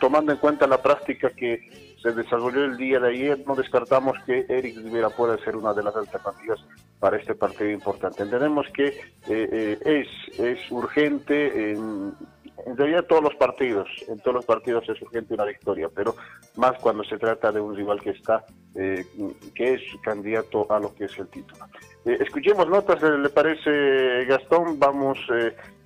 [0.00, 4.46] tomando en cuenta la práctica que se desarrolló el día de ayer, no descartamos que
[4.48, 6.60] Eric Rivera pueda ser una de las alternativas
[7.00, 8.22] para este partido importante.
[8.22, 8.96] Entendemos que eh,
[9.28, 12.12] eh, es, es urgente en,
[12.66, 16.14] en realidad todos los partidos, en todos los partidos es urgente una victoria, pero
[16.56, 18.44] más cuando se trata de un rival que está,
[18.74, 19.04] eh,
[19.54, 21.64] que es candidato a lo que es el título.
[22.04, 24.78] escuchemos notas, ¿le parece Gastón?
[24.78, 25.18] Vamos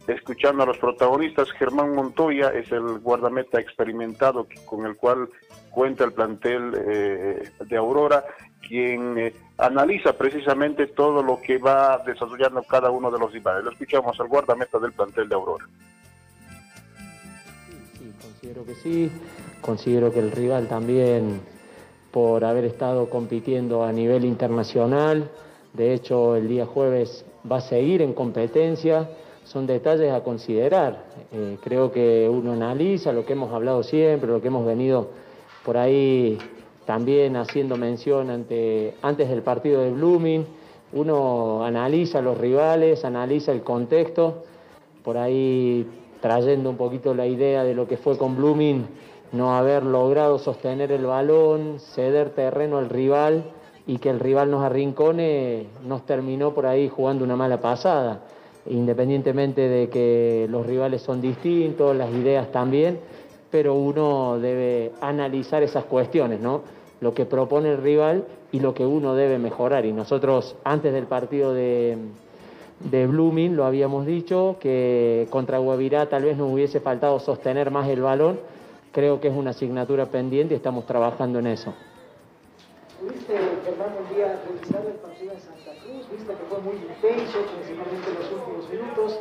[0.07, 1.51] escuchando a los protagonistas.
[1.53, 5.29] Germán Montoya es el guardameta experimentado con el cual
[5.71, 8.25] cuenta el plantel de Aurora
[8.71, 13.65] quien eh, analiza precisamente todo lo que va desarrollando cada uno de los rivales.
[13.65, 15.67] Lo escuchamos al guardameta del plantel de Aurora.
[17.99, 19.13] Sí, considero que sí.
[19.61, 21.41] Considero que el rival también,
[22.13, 25.29] por haber estado compitiendo a nivel internacional,
[25.73, 29.11] de hecho el día jueves va a seguir en competencia,
[29.51, 31.07] son detalles a considerar.
[31.33, 35.09] Eh, creo que uno analiza lo que hemos hablado siempre, lo que hemos venido
[35.65, 36.39] por ahí
[36.87, 40.47] también haciendo mención ante, antes del partido de Blooming,
[40.93, 44.45] uno analiza los rivales, analiza el contexto,
[45.03, 45.85] por ahí
[46.21, 48.87] trayendo un poquito la idea de lo que fue con Blooming,
[49.33, 53.43] no haber logrado sostener el balón, ceder terreno al rival
[53.85, 58.21] y que el rival nos arrincone, nos terminó por ahí jugando una mala pasada.
[58.67, 62.99] Independientemente de que los rivales son distintos, las ideas también,
[63.51, 66.63] pero uno debe analizar esas cuestiones, ¿no?
[67.01, 69.87] lo que propone el rival y lo que uno debe mejorar.
[69.87, 71.97] Y nosotros antes del partido de,
[72.81, 77.89] de Blooming lo habíamos dicho, que contra Guavirá tal vez nos hubiese faltado sostener más
[77.89, 78.39] el balón.
[78.93, 81.73] Creo que es una asignatura pendiente y estamos trabajando en eso.
[83.01, 85.10] ¿Pudiste, Fernando, un día el partido
[86.11, 89.21] que fue muy intenso, principalmente en los últimos minutos?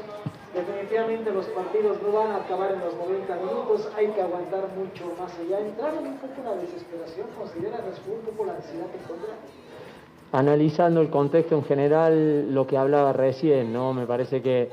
[0.54, 5.14] definitivamente los partidos no van a acabar en los 90 minutos, hay que aguantar mucho
[5.20, 5.60] más allá.
[5.60, 9.36] Entraron un poco la desesperación, considera un poco la ansiedad que encuentra.
[10.32, 13.94] Analizando el contexto en general, lo que hablaba recién, ¿no?
[13.94, 14.70] Me parece que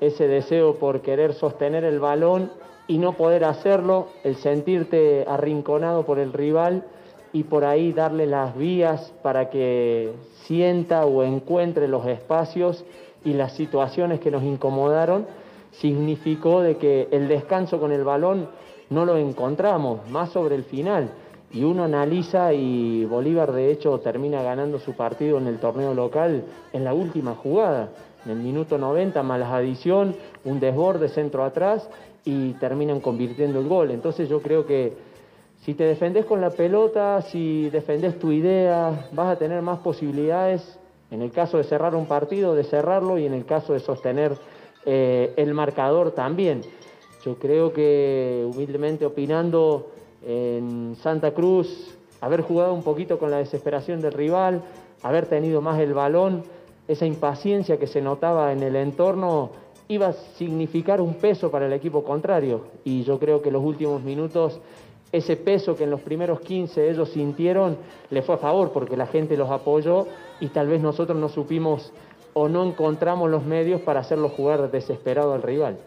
[0.00, 2.50] ese deseo por querer sostener el balón
[2.86, 6.84] y no poder hacerlo, el sentirte arrinconado por el rival
[7.32, 10.12] y por ahí darle las vías para que
[10.44, 12.84] sienta o encuentre los espacios
[13.24, 15.26] y las situaciones que nos incomodaron
[15.72, 18.48] significó de que el descanso con el balón
[18.88, 21.10] no lo encontramos, más sobre el final.
[21.52, 26.44] Y uno analiza y Bolívar de hecho termina ganando su partido en el torneo local
[26.72, 27.90] en la última jugada,
[28.24, 30.14] en el minuto 90, malas adición,
[30.44, 31.88] un desborde centro atrás
[32.24, 33.90] y terminan convirtiendo el gol.
[33.90, 35.09] Entonces yo creo que
[35.64, 40.78] si te defendés con la pelota, si defendés tu idea, vas a tener más posibilidades
[41.10, 44.36] en el caso de cerrar un partido, de cerrarlo y en el caso de sostener
[44.86, 46.62] eh, el marcador también.
[47.24, 49.90] Yo creo que, humildemente opinando,
[50.26, 54.62] en Santa Cruz, haber jugado un poquito con la desesperación del rival,
[55.02, 56.44] haber tenido más el balón,
[56.88, 59.50] esa impaciencia que se notaba en el entorno,
[59.88, 62.66] iba a significar un peso para el equipo contrario.
[62.84, 64.60] Y yo creo que los últimos minutos
[65.12, 67.76] ese peso que en los primeros 15 ellos sintieron
[68.10, 70.06] le fue a favor porque la gente los apoyó
[70.40, 71.92] y tal vez nosotros no supimos
[72.32, 75.78] o no encontramos los medios para hacerlo jugar desesperado al rival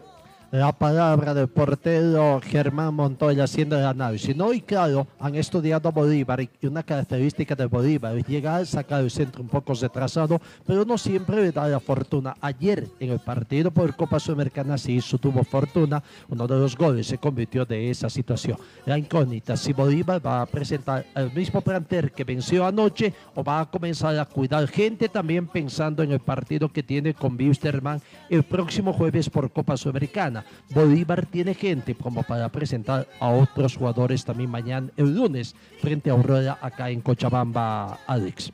[0.54, 4.36] la palabra del portero Germán Montoya haciendo el análisis.
[4.36, 9.10] No, y claro, han estudiado Bolívar y una característica de Bolívar es llegar, sacar el
[9.10, 12.36] centro un poco retrasado, pero no siempre le da la fortuna.
[12.40, 17.08] Ayer en el partido por Copa Sudamericana sí hizo, tuvo fortuna, uno de los goles
[17.08, 18.56] se convirtió de esa situación.
[18.86, 23.58] La incógnita, si Bolívar va a presentar el mismo plantel que venció anoche o va
[23.58, 28.00] a comenzar a cuidar gente también pensando en el partido que tiene con Wisterman
[28.30, 30.43] el próximo jueves por Copa Sudamericana.
[30.70, 36.14] Bolívar tiene gente como para presentar a otros jugadores también mañana, el lunes, frente a
[36.14, 38.52] Aurora acá en Cochabamba, Alex.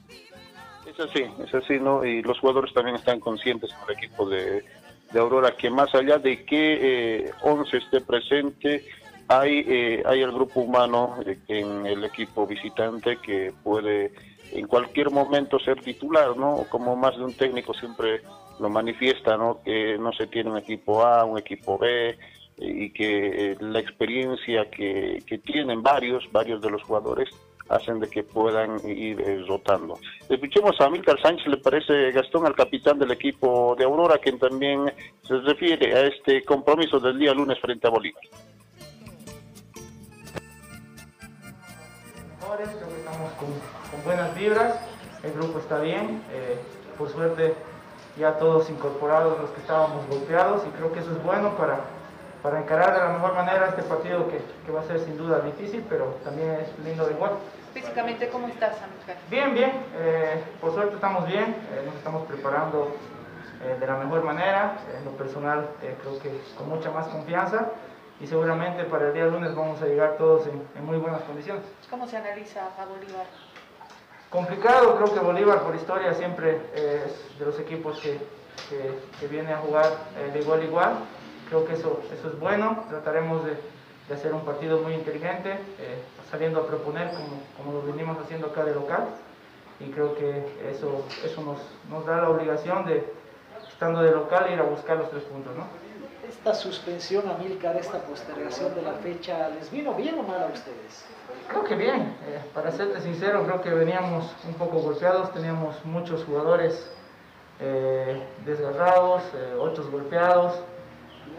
[0.86, 2.05] Es así, es así, ¿no?
[2.05, 4.64] Y los jugadores también están conscientes con el equipo de,
[5.18, 8.84] Aurora que más allá de que eh, 11 esté presente,
[9.28, 14.12] hay, eh, hay el grupo humano eh, en el equipo visitante que puede
[14.53, 16.64] en cualquier momento ser titular, ¿no?
[16.68, 18.22] Como más de un técnico siempre
[18.61, 19.61] lo manifiesta, ¿no?
[19.64, 22.16] Que no se tiene un equipo A, un equipo B
[22.58, 27.30] y que eh, la experiencia que, tienen varios, varios de los jugadores
[27.70, 29.98] hacen de que puedan ir eh, rotando.
[30.28, 34.92] Escuchemos a Milcar Sánchez, le parece Gastón, al capitán del equipo de Aurora, quien también
[35.22, 38.22] se refiere a este compromiso del día lunes frente a Bolívar.
[42.62, 44.80] estamos con, buenas vibras,
[45.22, 46.58] el grupo está bien, eh,
[46.98, 47.54] por suerte
[48.21, 51.81] ya todos incorporados los que estábamos golpeados y creo que eso es bueno para,
[52.43, 55.41] para encarar de la mejor manera este partido que, que va a ser sin duda
[55.41, 57.33] difícil, pero también es lindo de igual.
[57.73, 59.16] Físicamente, ¿cómo estás, Amílcar?
[59.31, 59.73] Bien, bien.
[59.97, 61.45] Eh, por suerte estamos bien.
[61.45, 62.93] Eh, nos estamos preparando
[63.62, 64.77] eh, de la mejor manera.
[64.99, 67.71] En lo personal, creo que con mucha más confianza.
[68.21, 71.62] Y seguramente para el día lunes vamos a llegar todos en, en muy buenas condiciones.
[71.89, 73.25] ¿Cómo se analiza a Bolívar?
[74.31, 78.18] Complicado, creo que Bolívar por historia siempre es de los equipos que,
[79.18, 79.91] que, viene a jugar
[80.33, 80.93] de igual a igual.
[81.49, 82.85] Creo que eso, eso es bueno.
[82.89, 83.57] Trataremos de,
[84.11, 88.49] de hacer un partido muy inteligente, eh, saliendo a proponer como, como, lo venimos haciendo
[88.49, 89.07] acá de local.
[89.78, 91.59] Y creo que eso, eso nos,
[91.89, 93.12] nos da la obligación de,
[93.68, 95.57] estando de local, ir a buscar los tres puntos.
[95.57, 95.64] ¿no?
[96.28, 101.05] ¿Esta suspensión, Amílcar, esta postergación de la fecha, les vino bien o mal a ustedes?
[101.51, 102.14] Creo que bien.
[102.28, 106.88] Eh, para serte sincero, creo que veníamos un poco golpeados, teníamos muchos jugadores
[107.59, 110.62] eh, desgarrados, eh, otros golpeados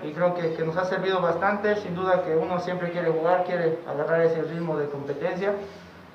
[0.03, 1.77] y creo que, que, nos ha servido bastante.
[1.77, 5.53] Sin duda que uno siempre quiere jugar, quiere agarrar ese ritmo de competencia,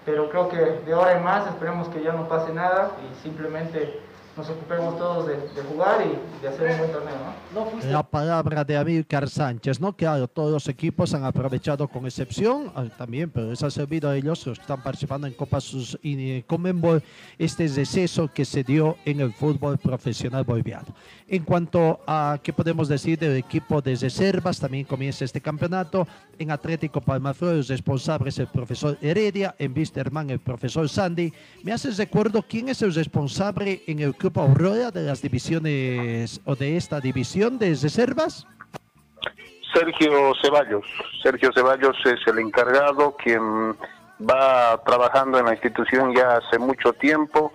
[0.04, 3.98] pero creo que de ahora en más esperemos que ya no pase nada y simplemente
[4.36, 7.14] nos ocupemos todos de, de, jugar y de hacer un buen torneo.
[7.54, 7.90] ¿no?
[7.90, 9.96] La palabra de Amílcar Sánchez, ¿no?
[9.96, 14.16] Claro, todos los equipos han aprovechado con excepción ah, también, pero les ha servido a
[14.16, 17.02] ellos, los que están participando en Copas y Conmebol,
[17.38, 20.94] este deceso que se dio en el fútbol profesional boliviano.
[21.28, 26.06] En cuanto a qué podemos decir del equipo de reservas, también comienza este campeonato.
[26.38, 31.32] En Atlético Palmaflor, los responsables el profesor Heredia, en Wisterman el profesor Sandy.
[31.62, 36.56] ¿Me haces recuerdo quién es el responsable en el Club Aurora de las divisiones o
[36.56, 38.46] de esta división de reservas?
[39.72, 40.84] Sergio Ceballos.
[41.22, 43.76] Sergio Ceballos es el encargado, quien
[44.20, 47.52] va trabajando en la institución ya hace mucho tiempo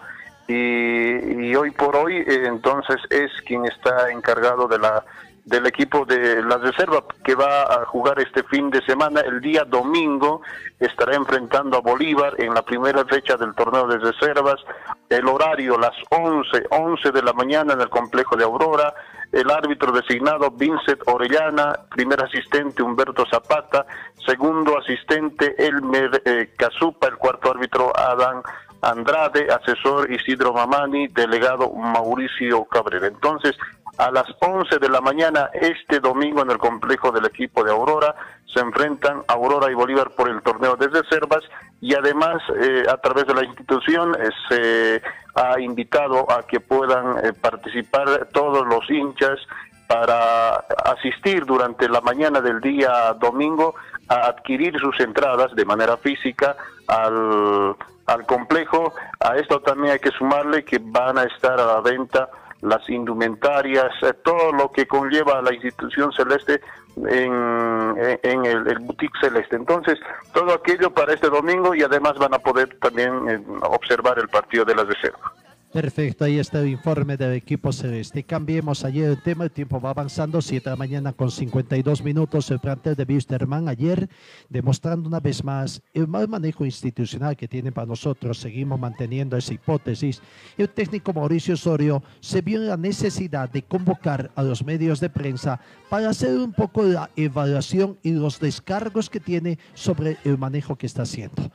[0.47, 5.03] y, hoy por hoy eh, entonces es quien está encargado de la
[5.45, 9.21] del equipo de la reserva que va a jugar este fin de semana.
[9.21, 10.41] El día domingo
[10.79, 14.61] estará enfrentando a Bolívar en la primera fecha del torneo de reservas.
[15.09, 18.93] El horario las 11, 11 de la mañana en el complejo de Aurora.
[19.31, 23.85] El árbitro designado Vincent Orellana, primer asistente Humberto Zapata,
[24.25, 28.41] segundo asistente Elmer eh, Casupa, el cuarto árbitro Adán
[28.81, 33.07] Andrade, asesor Isidro Mamani, delegado Mauricio Cabrera.
[33.07, 33.55] Entonces,
[33.97, 38.15] a las 11 de la mañana este domingo en el complejo del equipo de Aurora
[38.53, 41.43] se enfrentan Aurora y Bolívar por el torneo de reservas
[41.79, 45.01] y además eh, a través de la institución eh, se
[45.35, 49.39] ha invitado a que puedan eh, participar todos los hinchas
[49.87, 53.75] para asistir durante la mañana del día domingo
[54.07, 56.55] a adquirir sus entradas de manera física
[56.87, 57.75] al,
[58.05, 58.93] al complejo.
[59.19, 62.29] A esto también hay que sumarle que van a estar a la venta
[62.61, 66.61] las indumentarias, eh, todo lo que conlleva la institución celeste
[66.97, 69.55] en, en el, boutique celeste.
[69.55, 69.99] Entonces,
[70.33, 74.65] todo aquello para este domingo y además van a poder también eh, observar el partido
[74.65, 75.33] de la reserva.
[75.71, 78.23] Perfecto, ahí está el informe del equipo celeste.
[78.23, 82.51] Cambiemos ayer el tema, el tiempo va avanzando, 7 de la mañana con 52 minutos,
[82.51, 84.09] el plantel de Wisterman ayer,
[84.49, 89.53] demostrando una vez más el mal manejo institucional que tiene para nosotros, seguimos manteniendo esa
[89.53, 90.21] hipótesis.
[90.57, 95.09] El técnico Mauricio Osorio se vio en la necesidad de convocar a los medios de
[95.09, 100.75] prensa para hacer un poco la evaluación y los descargos que tiene sobre el manejo
[100.75, 101.49] que está haciendo.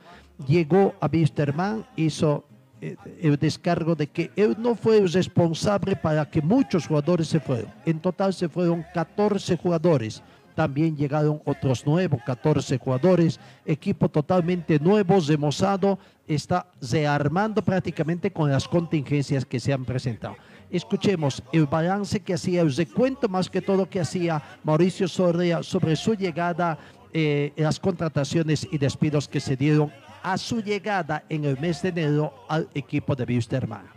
[0.47, 2.47] Llegó a Wisterman, hizo
[2.81, 7.71] el descargo de que él no fue responsable para que muchos jugadores se fueron.
[7.85, 10.21] En total se fueron 14 jugadores.
[10.55, 13.39] También llegaron otros nuevos 14 jugadores.
[13.65, 15.99] Equipo totalmente nuevo, remozado.
[16.27, 20.35] Está rearmando prácticamente con las contingencias que se han presentado.
[20.69, 25.95] Escuchemos el balance que hacía, el recuento más que todo que hacía Mauricio Sorrea sobre
[25.95, 26.77] su llegada,
[27.13, 29.91] eh, las contrataciones y despidos que se dieron
[30.31, 33.89] a su llegada en el mes de enero al equipo de Wisterman.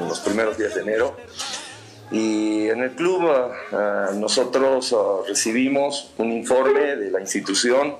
[0.00, 1.16] En los primeros días de enero.
[2.10, 7.96] Y en el club uh, nosotros uh, recibimos un informe de la institución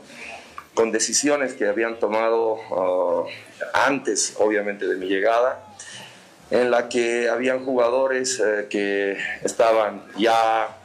[0.74, 3.26] con decisiones que habían tomado uh,
[3.74, 5.64] antes, obviamente, de mi llegada,
[6.50, 10.77] en la que habían jugadores que estaban ya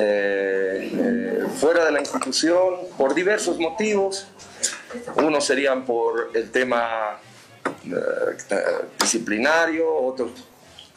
[0.00, 4.28] eh, eh, fuera de la institución por diversos motivos.
[5.16, 7.18] Unos serían por el tema
[7.84, 8.54] eh,
[9.00, 10.30] disciplinario, otros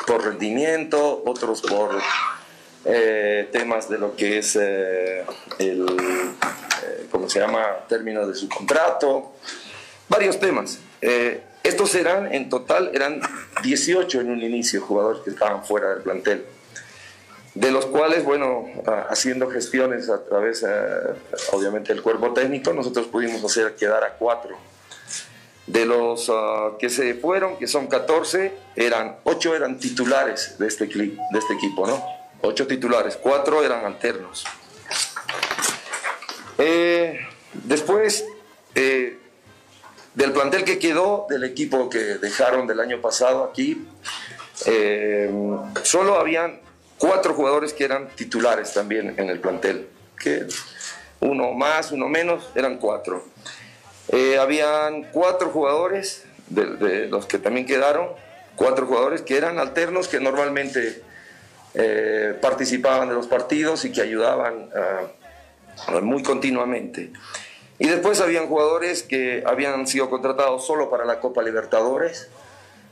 [0.06, 2.00] por rendimiento, otros por
[3.52, 5.86] temas de lo que es el,
[7.12, 9.34] ¿cómo se llama?, término de su contrato,
[10.10, 10.80] varios temas.
[11.64, 13.22] estos eran, en total, eran
[13.62, 16.46] 18 en un inicio jugadores que estaban fuera del plantel.
[17.54, 18.66] De los cuales, bueno,
[19.10, 20.68] haciendo gestiones a través, eh,
[21.52, 24.58] obviamente, del cuerpo técnico, nosotros pudimos hacer quedar a cuatro.
[25.68, 30.86] De los ah, que se fueron, que son 14, eran, 8 eran titulares de este,
[30.86, 32.04] de este equipo, ¿no?
[32.42, 34.46] 8 titulares, 4 eran alternos.
[36.58, 37.20] Eh,
[37.54, 38.26] después,
[38.76, 39.18] eh,
[40.16, 43.88] del plantel que quedó, del equipo que dejaron del año pasado aquí,
[45.84, 46.60] solo habían
[47.02, 49.88] cuatro jugadores que eran titulares también en el plantel,
[50.20, 50.46] que
[51.20, 53.26] uno más, uno menos, eran cuatro.
[54.10, 58.10] Eh, habían cuatro jugadores, de, los que también quedaron,
[58.56, 61.02] cuatro jugadores que eran alternos, que normalmente
[61.74, 67.12] eh, participaban de los partidos y que ayudaban ah, muy continuamente.
[67.80, 72.30] Y después habían jugadores que habían sido contratados solo para la Copa Libertadores,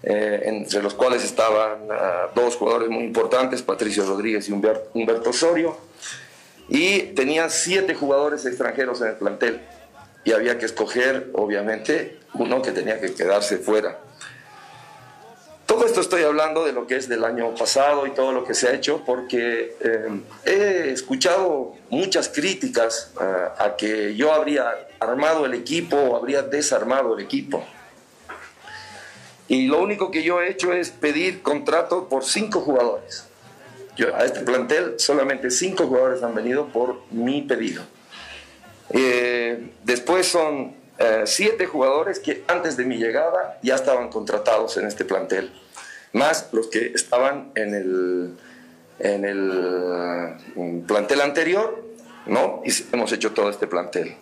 [0.02, 5.78] eh, entre los cuales estaban ah, dos jugadores muy importantes, Patricio Rodríguez y Humberto Osorio,
[6.70, 9.62] y tenían siete jugadores extranjeros en el plantel,
[10.24, 14.00] y había que escoger, obviamente, uno que tenía que quedarse fuera.
[15.66, 18.54] Todo esto estoy hablando de lo que es del año pasado y todo lo que
[18.54, 25.46] se ha hecho, porque eh, he escuchado muchas críticas ah, a que yo habría armado
[25.46, 27.64] el equipo o habría desarmado el equipo.
[29.50, 33.26] Y lo único que yo he hecho es pedir contrato por cinco jugadores.
[33.98, 37.84] Yo, a este plantel solamente cinco jugadores han venido por mi pedido.
[38.92, 44.86] Eh, después son eh, siete jugadores que antes de mi llegada ya estaban contratados en
[44.86, 45.52] este plantel,
[46.14, 48.38] más los que estaban en el,
[49.00, 51.84] en el mm, plantel anterior,
[52.28, 52.62] ¿no?
[52.64, 54.16] Y hemos hecho todo este plantel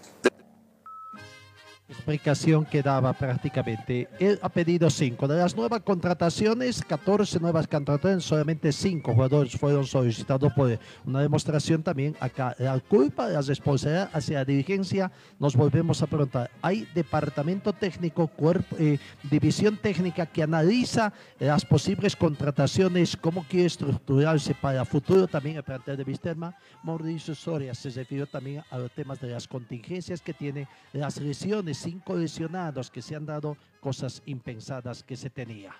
[1.89, 4.09] explicación que daba prácticamente.
[4.19, 5.27] Él ha pedido cinco.
[5.27, 11.83] De las nuevas contrataciones, 14 nuevas contrataciones, solamente cinco jugadores fueron solicitados por una demostración
[11.83, 12.55] también acá.
[12.59, 16.51] La culpa, la responsabilidad hacia la dirigencia, nos volvemos a preguntar.
[16.61, 24.53] Hay departamento técnico, cuerpo, eh, división técnica que analiza las posibles contrataciones, cómo quiere estructurarse
[24.53, 26.53] para el futuro también el plantel de Wisterman.
[26.83, 31.76] Mauricio Soria se refirió también a los temas de las contingencias que tiene, las lesiones
[31.77, 35.75] cinco lesionados que se han dado cosas impensadas que se tenía.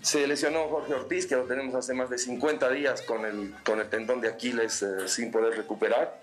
[0.00, 3.80] Se lesionó Jorge Ortiz, que lo tenemos hace más de 50 días con el, con
[3.80, 6.20] el tendón de Aquiles eh, sin poder recuperar.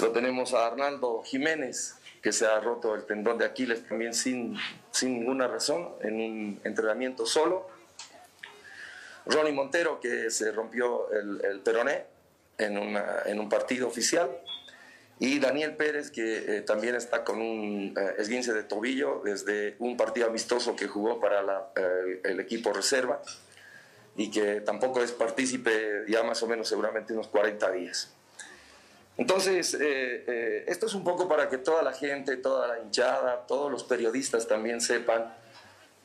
[0.00, 4.56] Lo tenemos a Arnaldo Jiménez, que se ha roto el tendón de Aquiles también sin,
[4.92, 7.68] sin ninguna razón, en un entrenamiento solo.
[9.26, 12.13] Ronnie Montero, que se rompió el, el peroné
[12.58, 12.76] en,
[13.26, 14.30] en un partido oficial.
[15.20, 19.96] Y Daniel Pérez, que eh, también está con un eh, esguince de tobillo desde un
[19.96, 23.22] partido amistoso que jugó para la, eh, el equipo reserva
[24.16, 28.12] y que tampoco es partícipe ya más o menos seguramente unos 40 días.
[29.16, 33.84] Entonces, esto es un poco para que toda la gente, toda la hinchada, todos los
[33.84, 35.32] periodistas también sepan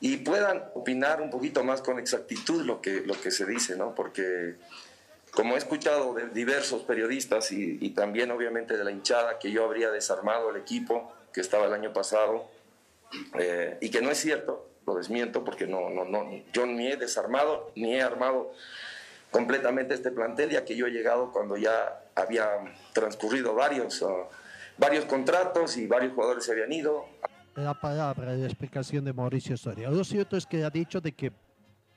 [0.00, 3.96] y puedan opinar un poquito más con exactitud lo que, lo que se dice, ¿no?
[3.96, 4.54] Porque
[5.32, 9.90] como he escuchado de diversos periodistas y, también obviamente de la hinchada que yo habría
[9.90, 12.48] desarmado el equipo que estaba el año pasado
[13.38, 16.96] eh, y que no es cierto, lo desmiento porque no, no, no, yo ni he
[16.96, 18.52] desarmado ni he armado
[19.30, 22.48] completamente este plantel ya que yo he llegado cuando ya había
[22.92, 24.24] transcurrido varios, uh,
[24.78, 27.06] varios contratos y varios jugadores se habían ido.
[27.54, 29.90] La palabra de la explicación de Mauricio Soria.
[29.90, 31.32] Lo cierto es que ha dicho de que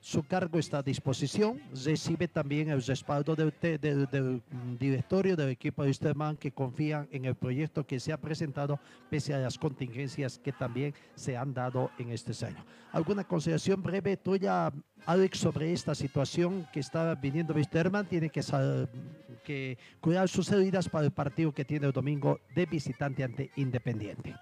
[0.04, 5.82] su cargo está a disposición, recibe también el respaldo del, del, mm, directorio del equipo
[5.82, 8.78] de Wisterman que confían en el proyecto que se ha presentado
[9.08, 12.62] pese a las contingencias que también se han dado en este año.
[12.92, 14.70] ¿Alguna consideración breve tuya,
[15.06, 18.06] Alex, sobre esta situación que está viniendo Wisterman?
[18.06, 23.52] Tiene que cuidar sus heridas para el partido que tiene el domingo de visitante ante
[23.56, 24.34] Independiente.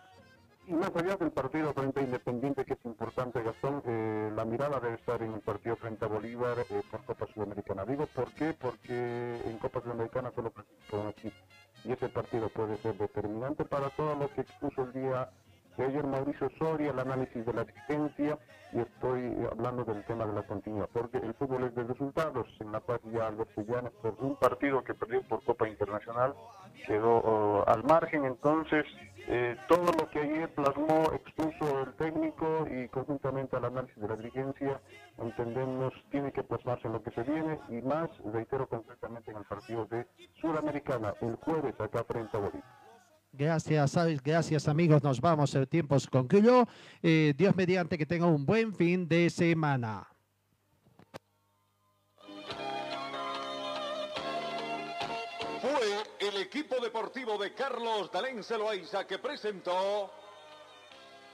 [0.66, 4.78] Y más allá del partido frente a Independiente, que es importante, Gastón, eh, la mirada
[4.78, 7.84] debe estar en el partido frente a Bolívar eh, por Copa Sudamericana.
[7.84, 8.54] Digo, ¿por qué?
[8.54, 11.14] Porque en Copa Sudamericana solo participa un.
[11.84, 15.28] Y ese partido puede ser determinante para todo lo que expuso el día
[15.78, 18.38] ayer Mauricio Soria, el análisis de la asistencia,
[18.72, 22.46] y estoy hablando del tema de la continuidad, porque el fútbol es de resultados.
[22.60, 26.34] En La Paz ya Alberto Llanos, por un partido que perdió por Copa Internacional,
[26.86, 28.84] quedó oh, al margen, entonces
[29.28, 34.16] eh, todo lo que ayer plasmó, expuso el técnico y conjuntamente al análisis de la
[34.16, 34.80] dirigencia,
[35.18, 39.44] entendemos, tiene que plasmarse en lo que se viene y más, reitero concretamente en el
[39.44, 40.06] partido de
[40.40, 42.81] Sudamericana, el jueves acá frente a Bolivia.
[43.34, 45.02] Gracias, gracias amigos.
[45.02, 46.66] Nos vamos, el tiempo se concluyó.
[47.02, 50.06] Eh, Dios mediante que tenga un buen fin de semana.
[55.62, 60.12] Fue el equipo deportivo de Carlos Dalén Celoaiza que presentó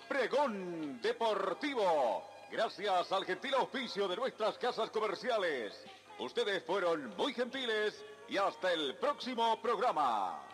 [0.09, 2.23] Pregón Deportivo.
[2.53, 5.85] Gracias al gentil auspicio de nuestras casas comerciales.
[6.21, 10.48] Ustedes fueron muy gentiles y hasta el próximo programa.